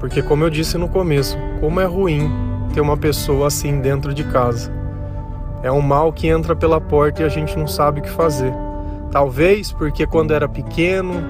Porque, 0.00 0.22
como 0.22 0.42
eu 0.42 0.50
disse 0.50 0.76
no 0.76 0.88
começo, 0.88 1.38
como 1.60 1.78
é 1.78 1.84
ruim 1.84 2.28
ter 2.72 2.80
uma 2.80 2.96
pessoa 2.96 3.48
assim 3.48 3.80
dentro 3.80 4.14
de 4.14 4.24
casa. 4.24 4.72
É 5.62 5.70
um 5.70 5.82
mal 5.82 6.12
que 6.12 6.26
entra 6.26 6.56
pela 6.56 6.80
porta 6.80 7.22
e 7.22 7.24
a 7.24 7.28
gente 7.28 7.56
não 7.58 7.66
sabe 7.66 8.00
o 8.00 8.02
que 8.02 8.10
fazer. 8.10 8.52
Talvez 9.10 9.72
porque 9.72 10.06
quando 10.06 10.32
era 10.32 10.48
pequeno, 10.48 11.22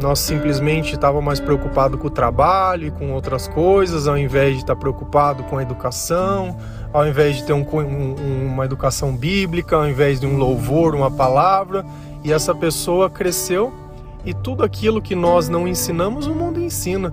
nós 0.00 0.20
simplesmente 0.20 0.94
estávamos 0.94 1.24
mais 1.24 1.40
preocupados 1.40 2.00
com 2.00 2.06
o 2.06 2.10
trabalho 2.10 2.86
e 2.86 2.90
com 2.90 3.12
outras 3.12 3.48
coisas, 3.48 4.06
ao 4.06 4.16
invés 4.16 4.54
de 4.54 4.62
estar 4.62 4.76
preocupado 4.76 5.42
com 5.44 5.58
a 5.58 5.62
educação, 5.62 6.56
ao 6.92 7.06
invés 7.06 7.36
de 7.36 7.44
ter 7.44 7.52
um, 7.52 7.66
um, 7.72 8.46
uma 8.46 8.64
educação 8.64 9.14
bíblica, 9.14 9.76
ao 9.76 9.88
invés 9.88 10.20
de 10.20 10.26
um 10.26 10.36
louvor, 10.36 10.94
uma 10.94 11.10
palavra. 11.10 11.84
E 12.24 12.32
essa 12.32 12.54
pessoa 12.54 13.10
cresceu 13.10 13.72
e 14.24 14.32
tudo 14.32 14.64
aquilo 14.64 15.02
que 15.02 15.14
nós 15.14 15.48
não 15.48 15.66
ensinamos, 15.66 16.26
o 16.26 16.34
mundo 16.34 16.60
ensina. 16.60 17.12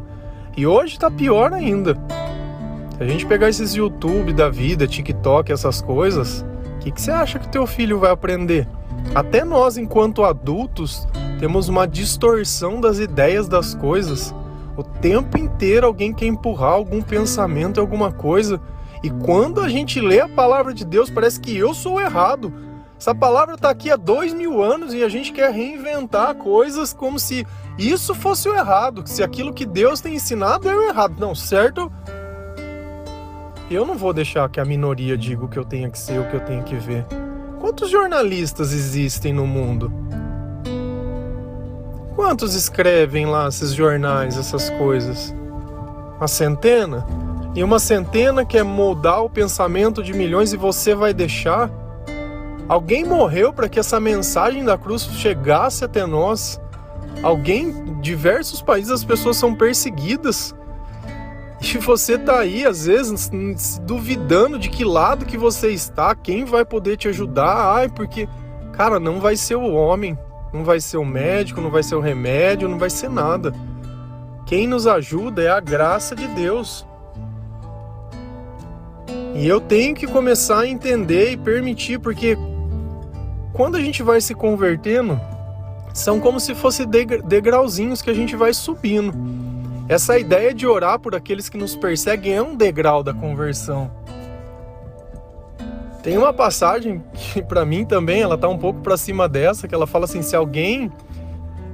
E 0.58 0.66
hoje 0.66 0.94
está 0.94 1.12
pior 1.12 1.52
ainda. 1.52 1.98
Se 2.96 3.04
a 3.04 3.08
gente 3.08 3.26
pegar 3.26 3.50
esses 3.50 3.76
YouTube 3.76 4.32
da 4.32 4.50
vida, 4.50 4.88
TikTok, 4.88 5.52
essas 5.52 5.82
coisas, 5.82 6.46
o 6.76 6.80
que, 6.80 6.92
que 6.92 7.02
você 7.02 7.12
acha 7.12 7.38
que 7.38 7.50
teu 7.50 7.68
filho 7.68 8.00
vai 8.00 8.12
aprender? 8.12 8.66
Até 9.14 9.44
nós, 9.44 9.78
enquanto 9.78 10.24
adultos, 10.24 11.06
temos 11.40 11.68
uma 11.68 11.86
distorção 11.86 12.80
das 12.80 13.00
ideias 13.00 13.50
das 13.50 13.76
coisas. 13.76 14.34
O 14.78 14.84
tempo 14.84 15.38
inteiro 15.38 15.88
alguém 15.88 16.14
quer 16.14 16.28
empurrar 16.28 16.72
algum 16.72 17.02
pensamento, 17.02 17.82
alguma 17.82 18.14
coisa. 18.14 18.62
E 19.04 19.10
quando 19.10 19.60
a 19.60 19.68
gente 19.68 20.00
lê 20.00 20.22
a 20.22 20.30
palavra 20.30 20.74
de 20.74 20.86
Deus, 20.86 21.10
parece 21.10 21.40
que 21.42 21.56
eu 21.56 21.74
sou 21.74 22.00
errado. 22.00 22.54
Essa 22.98 23.14
palavra 23.14 23.56
está 23.56 23.70
aqui 23.70 23.92
há 23.92 23.98
dois 23.98 24.34
mil 24.34 24.64
anos 24.64 24.94
e 24.94 25.04
a 25.04 25.10
gente 25.10 25.34
quer 25.34 25.52
reinventar 25.52 26.34
coisas 26.36 26.94
como 26.94 27.20
se 27.20 27.46
isso 27.78 28.16
fosse 28.16 28.48
o 28.48 28.56
errado, 28.56 29.04
se 29.06 29.24
aquilo 29.24 29.54
que 29.54 29.66
Deus 29.66 30.02
tem 30.02 30.16
ensinado 30.16 30.70
é 30.70 30.76
o 30.76 30.84
errado. 30.84 31.16
Não, 31.20 31.36
certo 31.36 31.92
eu 33.70 33.86
não 33.86 33.96
vou 33.96 34.14
deixar 34.14 34.48
que 34.50 34.60
a 34.60 34.66
minoria 34.66 35.18
diga 35.18 35.44
o 35.44 35.48
que 35.48 35.58
eu 35.58 35.66
tenho 35.66 35.90
que 35.90 35.98
ser, 35.98 36.20
o 36.20 36.30
que 36.30 36.36
eu 36.36 36.40
tenho 36.42 36.64
que 36.64 36.76
ver. 36.76 37.06
Quantos 37.60 37.90
jornalistas 37.90 38.72
existem 38.72 39.34
no 39.34 39.48
mundo? 39.48 39.92
Quantos 42.16 42.54
escrevem 42.54 43.26
lá 43.26 43.48
esses 43.48 43.74
jornais, 43.74 44.38
essas 44.38 44.70
coisas? 44.72 45.34
Uma 46.18 46.28
centena? 46.28 47.06
E 47.56 47.64
uma 47.64 47.80
centena 47.80 48.46
quer 48.46 48.64
moldar 48.64 49.24
o 49.24 49.30
pensamento 49.30 50.04
de 50.04 50.14
milhões 50.14 50.54
e 50.54 50.58
você 50.58 50.94
vai 50.94 51.14
deixar? 51.14 51.72
Alguém 52.68 53.04
morreu 53.04 53.52
para 53.52 53.68
que 53.68 53.80
essa 53.80 54.00
mensagem 54.00 54.64
da 54.64 54.78
cruz 54.78 55.10
chegasse 55.14 55.84
até 55.84 56.06
nós. 56.06 56.62
Alguém, 57.24 58.00
diversos 58.02 58.62
países 58.62 58.92
as 58.92 59.04
pessoas 59.04 59.38
são 59.38 59.56
perseguidas. 59.56 60.56
E 61.62 61.78
você 61.78 62.18
tá 62.18 62.40
aí, 62.40 62.66
às 62.66 62.86
vezes, 62.86 63.30
duvidando 63.84 64.60
de 64.60 64.70
que 64.70 64.84
lado 64.84 65.26
que 65.26 65.38
você 65.38 65.70
está, 65.70 66.14
quem 66.14 66.46
vai 66.46 66.64
poder 66.64 66.98
te 66.98 67.08
ajudar. 67.08 67.76
Ai, 67.76 67.90
porque, 67.90 68.30
cara, 68.74 69.00
não 69.00 69.20
vai 69.20 69.36
ser 69.36 69.56
o 69.56 69.74
homem, 69.74 70.18
não 70.54 70.64
vai 70.64 70.80
ser 70.80 70.98
o 70.98 71.06
médico, 71.06 71.62
não 71.62 71.72
vai 71.72 71.82
ser 71.82 71.96
o 71.96 72.00
remédio, 72.00 72.70
não 72.70 72.78
vai 72.78 72.90
ser 72.90 73.10
nada. 73.10 73.52
Quem 74.46 74.68
nos 74.68 74.86
ajuda 74.86 75.42
é 75.42 75.50
a 75.50 75.60
graça 75.60 76.16
de 76.16 76.28
Deus. 76.28 76.86
E 79.34 79.48
eu 79.48 79.60
tenho 79.60 79.96
que 79.96 80.06
começar 80.06 80.62
a 80.62 80.68
entender 80.68 81.32
e 81.32 81.38
permitir, 81.38 82.00
porque 82.00 82.38
quando 83.52 83.76
a 83.76 83.82
gente 83.82 84.04
vai 84.04 84.22
se 84.22 84.36
convertendo, 84.36 85.20
são 85.96 86.20
como 86.20 86.42
se 86.42 86.54
fossem 86.54 86.86
degrauzinhos 87.26 88.02
que 88.02 88.10
a 88.10 88.14
gente 88.14 88.36
vai 88.36 88.54
subindo. 88.54 89.14
Essa 89.88 90.20
ideia 90.20 90.54
de 90.54 90.68
orar 90.68 91.00
por 91.00 91.16
aqueles 91.16 91.48
que 91.48 91.58
nos 91.58 91.74
perseguem 91.74 92.34
é 92.34 92.42
um 92.42 92.54
degrau 92.54 93.02
da 93.02 93.14
conversão. 93.14 93.90
Tem 96.04 96.18
uma 96.18 96.34
passagem 96.34 97.02
que 97.14 97.42
para 97.42 97.66
mim 97.66 97.86
também 97.86 98.22
ela 98.22 98.38
tá 98.38 98.50
um 98.50 98.58
pouco 98.58 98.82
para 98.82 98.98
cima 98.98 99.30
dessa, 99.30 99.70
que 99.70 99.74
ela 99.74 99.88
fala 99.88 100.04
assim: 100.04 100.22
se 100.22 100.36
alguém 100.36 100.92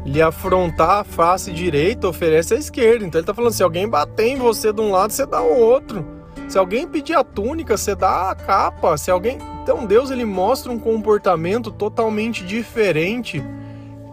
lhe 0.05 0.21
afrontar 0.21 0.99
a 0.99 1.03
face 1.03 1.51
direita, 1.51 2.07
oferece 2.07 2.53
a 2.53 2.57
esquerda. 2.57 3.03
Então 3.03 3.17
ele 3.17 3.25
tá 3.25 3.33
falando: 3.33 3.53
se 3.53 3.63
alguém 3.63 3.89
bater 3.89 4.27
em 4.27 4.37
você 4.37 4.71
de 4.71 4.81
um 4.81 4.91
lado, 4.91 5.11
você 5.11 5.25
dá 5.25 5.41
o 5.41 5.57
outro. 5.57 6.05
Se 6.47 6.59
alguém 6.59 6.87
pedir 6.87 7.15
a 7.15 7.23
túnica, 7.23 7.75
você 7.75 7.95
dá 7.95 8.29
a 8.29 8.35
capa. 8.35 8.95
Se 8.97 9.09
alguém, 9.09 9.39
então 9.63 9.87
Deus 9.87 10.11
ele 10.11 10.25
mostra 10.25 10.71
um 10.71 10.77
comportamento 10.77 11.71
totalmente 11.71 12.45
diferente 12.45 13.43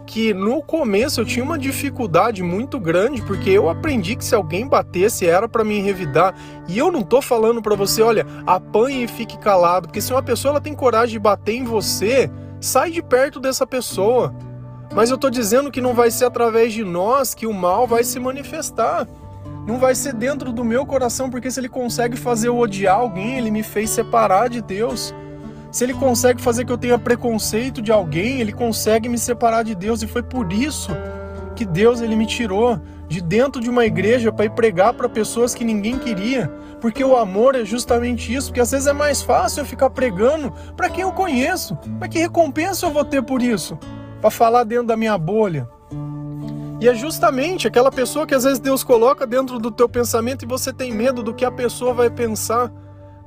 que 0.09 0.33
no 0.33 0.63
começo 0.63 1.21
eu 1.21 1.25
tinha 1.25 1.45
uma 1.45 1.57
dificuldade 1.57 2.41
muito 2.41 2.79
grande, 2.79 3.21
porque 3.21 3.51
eu 3.51 3.69
aprendi 3.69 4.15
que 4.15 4.25
se 4.25 4.33
alguém 4.33 4.67
batesse 4.67 5.27
era 5.27 5.47
para 5.47 5.63
me 5.63 5.79
revidar. 5.79 6.33
E 6.67 6.79
eu 6.79 6.91
não 6.91 7.03
tô 7.03 7.21
falando 7.21 7.61
para 7.61 7.75
você, 7.75 8.01
olha, 8.01 8.25
apanhe 8.47 9.03
e 9.03 9.07
fique 9.07 9.37
calado, 9.37 9.87
porque 9.87 10.01
se 10.01 10.11
uma 10.11 10.23
pessoa 10.23 10.53
ela 10.53 10.61
tem 10.61 10.73
coragem 10.73 11.13
de 11.13 11.19
bater 11.19 11.53
em 11.53 11.63
você, 11.63 12.27
sai 12.59 12.89
de 12.89 13.03
perto 13.03 13.39
dessa 13.39 13.67
pessoa. 13.67 14.33
Mas 14.95 15.11
eu 15.11 15.17
tô 15.17 15.29
dizendo 15.29 15.69
que 15.69 15.79
não 15.79 15.93
vai 15.93 16.09
ser 16.09 16.25
através 16.25 16.73
de 16.73 16.83
nós 16.83 17.35
que 17.35 17.45
o 17.45 17.53
mal 17.53 17.85
vai 17.85 18.03
se 18.03 18.19
manifestar. 18.19 19.07
Não 19.67 19.77
vai 19.77 19.93
ser 19.93 20.15
dentro 20.15 20.51
do 20.51 20.63
meu 20.63 20.87
coração, 20.87 21.29
porque 21.29 21.51
se 21.51 21.59
ele 21.59 21.69
consegue 21.69 22.17
fazer 22.17 22.47
eu 22.47 22.57
odiar 22.57 22.95
alguém, 22.95 23.37
ele 23.37 23.51
me 23.51 23.61
fez 23.61 23.91
separar 23.91 24.49
de 24.49 24.59
Deus. 24.59 25.13
Se 25.71 25.83
ele 25.83 25.93
consegue 25.93 26.41
fazer 26.41 26.65
que 26.65 26.71
eu 26.71 26.77
tenha 26.77 26.97
preconceito 26.97 27.81
de 27.81 27.91
alguém, 27.91 28.39
ele 28.39 28.51
consegue 28.51 29.07
me 29.07 29.17
separar 29.17 29.63
de 29.63 29.75
Deus 29.75 30.01
e 30.01 30.07
foi 30.07 30.23
por 30.23 30.51
isso 30.51 30.91
que 31.55 31.63
Deus 31.65 32.01
ele 32.01 32.15
me 32.15 32.25
tirou 32.25 32.79
de 33.07 33.21
dentro 33.21 33.61
de 33.61 33.69
uma 33.69 33.85
igreja 33.85 34.31
para 34.31 34.45
ir 34.45 34.51
pregar 34.51 34.93
para 34.93 35.09
pessoas 35.09 35.53
que 35.53 35.65
ninguém 35.65 35.97
queria, 35.99 36.47
porque 36.79 37.03
o 37.03 37.17
amor 37.17 37.55
é 37.55 37.65
justamente 37.65 38.33
isso, 38.33 38.47
porque 38.47 38.61
às 38.61 38.71
vezes 38.71 38.87
é 38.87 38.93
mais 38.93 39.21
fácil 39.21 39.61
eu 39.61 39.65
ficar 39.65 39.89
pregando 39.89 40.51
para 40.77 40.89
quem 40.89 41.03
eu 41.03 41.11
conheço. 41.11 41.77
Mas 41.99 42.09
que 42.09 42.19
recompensa 42.19 42.85
eu 42.85 42.91
vou 42.91 43.03
ter 43.03 43.21
por 43.21 43.41
isso? 43.41 43.77
Para 44.21 44.31
falar 44.31 44.63
dentro 44.63 44.87
da 44.87 44.97
minha 44.97 45.17
bolha. 45.17 45.67
E 46.79 46.87
é 46.87 46.95
justamente 46.95 47.67
aquela 47.67 47.91
pessoa 47.91 48.25
que 48.25 48.33
às 48.33 48.45
vezes 48.45 48.59
Deus 48.59 48.83
coloca 48.83 49.27
dentro 49.27 49.59
do 49.59 49.69
teu 49.69 49.89
pensamento 49.89 50.45
e 50.45 50.47
você 50.47 50.71
tem 50.71 50.93
medo 50.93 51.21
do 51.21 51.33
que 51.33 51.43
a 51.43 51.51
pessoa 51.51 51.93
vai 51.93 52.09
pensar. 52.09 52.71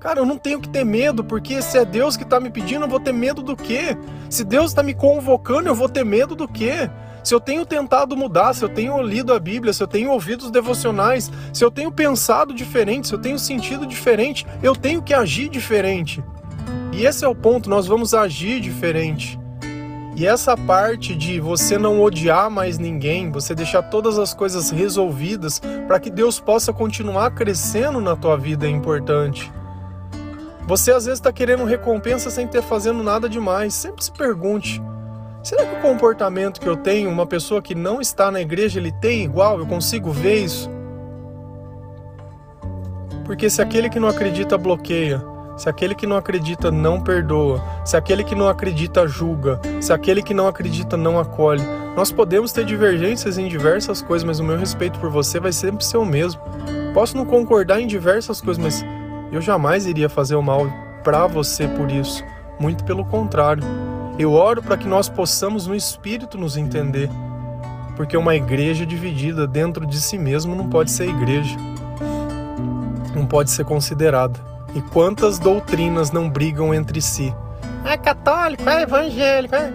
Cara, 0.02 0.18
eu 0.18 0.26
não 0.26 0.36
tenho 0.36 0.60
que 0.60 0.68
ter 0.68 0.84
medo, 0.84 1.22
porque 1.22 1.62
se 1.62 1.78
é 1.78 1.84
Deus 1.84 2.16
que 2.16 2.24
está 2.24 2.40
me 2.40 2.50
pedindo, 2.50 2.84
eu 2.84 2.88
vou 2.88 2.98
ter 2.98 3.12
medo 3.12 3.40
do 3.40 3.54
quê? 3.56 3.96
Se 4.28 4.42
Deus 4.42 4.72
está 4.72 4.82
me 4.82 4.94
convocando, 4.94 5.68
eu 5.68 5.76
vou 5.76 5.88
ter 5.88 6.04
medo 6.04 6.34
do 6.34 6.48
quê? 6.48 6.90
Se 7.22 7.32
eu 7.32 7.38
tenho 7.38 7.64
tentado 7.64 8.16
mudar, 8.16 8.52
se 8.52 8.64
eu 8.64 8.68
tenho 8.68 9.00
lido 9.00 9.32
a 9.32 9.38
Bíblia, 9.38 9.72
se 9.72 9.80
eu 9.80 9.86
tenho 9.86 10.10
ouvido 10.10 10.42
os 10.42 10.50
devocionais, 10.50 11.30
se 11.52 11.64
eu 11.64 11.70
tenho 11.70 11.92
pensado 11.92 12.52
diferente, 12.52 13.06
se 13.06 13.14
eu 13.14 13.18
tenho 13.20 13.38
sentido 13.38 13.86
diferente, 13.86 14.44
eu 14.60 14.74
tenho 14.74 15.00
que 15.00 15.14
agir 15.14 15.48
diferente. 15.48 16.20
E 16.92 17.06
esse 17.06 17.24
é 17.24 17.28
o 17.28 17.34
ponto, 17.34 17.70
nós 17.70 17.86
vamos 17.86 18.12
agir 18.12 18.60
diferente. 18.60 19.38
E 20.16 20.26
essa 20.26 20.56
parte 20.56 21.14
de 21.14 21.38
você 21.38 21.78
não 21.78 22.02
odiar 22.02 22.50
mais 22.50 22.76
ninguém, 22.76 23.30
você 23.30 23.54
deixar 23.54 23.82
todas 23.82 24.18
as 24.18 24.34
coisas 24.34 24.68
resolvidas 24.68 25.62
para 25.86 26.00
que 26.00 26.10
Deus 26.10 26.40
possa 26.40 26.72
continuar 26.72 27.30
crescendo 27.30 28.00
na 28.00 28.16
tua 28.16 28.36
vida 28.36 28.66
é 28.66 28.68
importante. 28.68 29.61
Você 30.66 30.92
às 30.92 31.04
vezes 31.04 31.18
está 31.18 31.32
querendo 31.32 31.64
recompensa 31.64 32.30
sem 32.30 32.46
ter 32.46 32.62
fazendo 32.62 33.02
nada 33.02 33.28
demais. 33.28 33.74
Sempre 33.74 34.04
se 34.04 34.12
pergunte: 34.12 34.82
será 35.42 35.66
que 35.66 35.76
o 35.76 35.80
comportamento 35.80 36.60
que 36.60 36.68
eu 36.68 36.76
tenho, 36.76 37.10
uma 37.10 37.26
pessoa 37.26 37.60
que 37.60 37.74
não 37.74 38.00
está 38.00 38.30
na 38.30 38.40
igreja, 38.40 38.78
ele 38.78 38.92
tem 38.92 39.24
igual? 39.24 39.58
Eu 39.58 39.66
consigo 39.66 40.10
ver 40.10 40.44
isso? 40.44 40.70
Porque 43.24 43.48
se 43.48 43.62
aquele 43.62 43.88
que 43.88 44.00
não 44.00 44.08
acredita 44.08 44.58
bloqueia, 44.58 45.22
se 45.56 45.68
aquele 45.68 45.94
que 45.94 46.06
não 46.06 46.16
acredita 46.16 46.70
não 46.70 47.00
perdoa, 47.00 47.62
se 47.84 47.96
aquele 47.96 48.24
que 48.24 48.34
não 48.34 48.48
acredita 48.48 49.06
julga, 49.06 49.60
se 49.80 49.92
aquele 49.92 50.22
que 50.22 50.34
não 50.34 50.48
acredita 50.48 50.96
não 50.96 51.18
acolhe, 51.18 51.62
nós 51.96 52.10
podemos 52.10 52.52
ter 52.52 52.64
divergências 52.64 53.36
em 53.38 53.48
diversas 53.48 54.00
coisas, 54.00 54.24
mas 54.24 54.40
o 54.40 54.44
meu 54.44 54.56
respeito 54.56 54.98
por 54.98 55.10
você 55.10 55.38
vai 55.38 55.52
sempre 55.52 55.84
ser 55.84 55.98
o 55.98 56.04
mesmo. 56.04 56.40
Posso 56.94 57.16
não 57.16 57.24
concordar 57.24 57.80
em 57.80 57.86
diversas 57.86 58.40
coisas, 58.40 58.62
mas 58.62 58.84
eu 59.32 59.40
jamais 59.40 59.86
iria 59.86 60.10
fazer 60.10 60.36
o 60.36 60.42
mal 60.42 60.66
para 61.02 61.26
você 61.26 61.66
por 61.66 61.90
isso. 61.90 62.22
Muito 62.60 62.84
pelo 62.84 63.02
contrário. 63.02 63.64
Eu 64.18 64.34
oro 64.34 64.62
para 64.62 64.76
que 64.76 64.86
nós 64.86 65.08
possamos 65.08 65.66
no 65.66 65.74
espírito 65.74 66.36
nos 66.36 66.58
entender. 66.58 67.08
Porque 67.96 68.14
uma 68.14 68.36
igreja 68.36 68.84
dividida 68.84 69.46
dentro 69.46 69.86
de 69.86 69.98
si 69.98 70.18
mesmo 70.18 70.54
não 70.54 70.68
pode 70.68 70.90
ser 70.90 71.08
igreja. 71.08 71.56
Não 73.14 73.24
pode 73.24 73.50
ser 73.50 73.64
considerada. 73.64 74.38
E 74.74 74.82
quantas 74.82 75.38
doutrinas 75.38 76.10
não 76.10 76.28
brigam 76.28 76.74
entre 76.74 77.00
si? 77.00 77.34
É 77.86 77.96
católico, 77.96 78.68
é 78.68 78.82
evangélico, 78.82 79.54
é. 79.54 79.72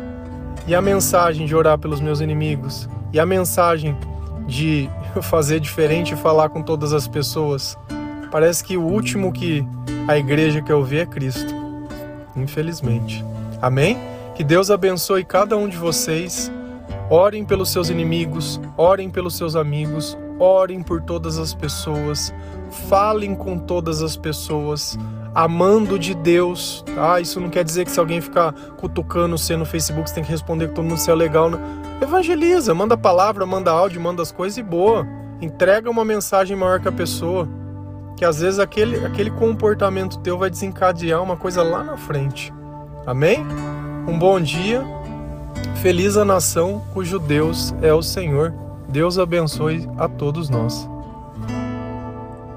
E 0.67 0.75
a 0.75 0.81
mensagem 0.81 1.47
de 1.47 1.55
orar 1.55 1.79
pelos 1.79 1.99
meus 1.99 2.19
inimigos? 2.19 2.87
E 3.11 3.19
a 3.19 3.25
mensagem 3.25 3.97
de 4.45 4.87
fazer 5.23 5.59
diferente 5.59 6.13
e 6.13 6.17
falar 6.17 6.49
com 6.49 6.61
todas 6.61 6.93
as 6.93 7.07
pessoas? 7.07 7.75
Parece 8.31 8.63
que 8.63 8.77
o 8.77 8.83
último 8.83 9.31
que 9.31 9.65
a 10.07 10.17
igreja 10.17 10.61
quer 10.61 10.75
ouvir 10.75 10.99
é 10.99 11.05
Cristo. 11.05 11.53
Infelizmente. 12.35 13.23
Amém? 13.61 13.97
Que 14.35 14.43
Deus 14.43 14.69
abençoe 14.69 15.23
cada 15.23 15.57
um 15.57 15.67
de 15.67 15.77
vocês. 15.77 16.51
Orem 17.09 17.45
pelos 17.45 17.71
seus 17.71 17.89
inimigos, 17.89 18.59
orem 18.75 19.09
pelos 19.09 19.35
seus 19.35 19.55
amigos, 19.55 20.17
orem 20.37 20.83
por 20.83 21.01
todas 21.01 21.39
as 21.39 21.53
pessoas, 21.53 22.33
falem 22.89 23.33
com 23.33 23.57
todas 23.57 24.03
as 24.03 24.17
pessoas, 24.17 24.99
amando 25.33 25.97
de 25.97 26.13
Deus, 26.13 26.83
tá? 26.95 27.19
Isso 27.21 27.39
não 27.39 27.49
quer 27.49 27.63
dizer 27.63 27.85
que 27.85 27.91
se 27.91 27.99
alguém 27.99 28.19
ficar 28.19 28.53
cutucando 28.77 29.37
você 29.37 29.55
no 29.55 29.65
Facebook, 29.65 30.09
você 30.09 30.15
tem 30.15 30.23
que 30.23 30.29
responder 30.29 30.67
que 30.67 30.75
todo 30.75 30.85
mundo 30.85 30.99
é 31.07 31.15
legal. 31.15 31.49
Não. 31.49 31.59
Evangeliza, 32.01 32.73
manda 32.73 32.97
palavra, 32.97 33.45
manda 33.45 33.71
áudio, 33.71 34.01
manda 34.01 34.21
as 34.21 34.31
coisas 34.31 34.57
e 34.57 34.63
boa. 34.63 35.07
Entrega 35.41 35.89
uma 35.89 36.03
mensagem 36.03 36.57
maior 36.57 36.79
que 36.79 36.87
a 36.87 36.91
pessoa 36.91 37.47
que 38.17 38.25
às 38.25 38.41
vezes 38.41 38.59
aquele, 38.59 39.05
aquele 39.05 39.29
comportamento 39.29 40.17
teu 40.17 40.39
vai 40.39 40.49
desencadear 40.49 41.21
uma 41.21 41.37
coisa 41.37 41.61
lá 41.61 41.83
na 41.83 41.95
frente. 41.95 42.51
Amém? 43.05 43.45
Um 44.07 44.17
bom 44.17 44.41
dia. 44.41 44.83
Feliz 45.81 46.17
a 46.17 46.25
nação 46.25 46.83
cujo 46.93 47.19
Deus 47.19 47.73
é 47.79 47.93
o 47.93 48.01
Senhor. 48.01 48.51
Deus 48.89 49.19
abençoe 49.19 49.87
a 49.97 50.07
todos 50.07 50.49
nós. 50.49 50.89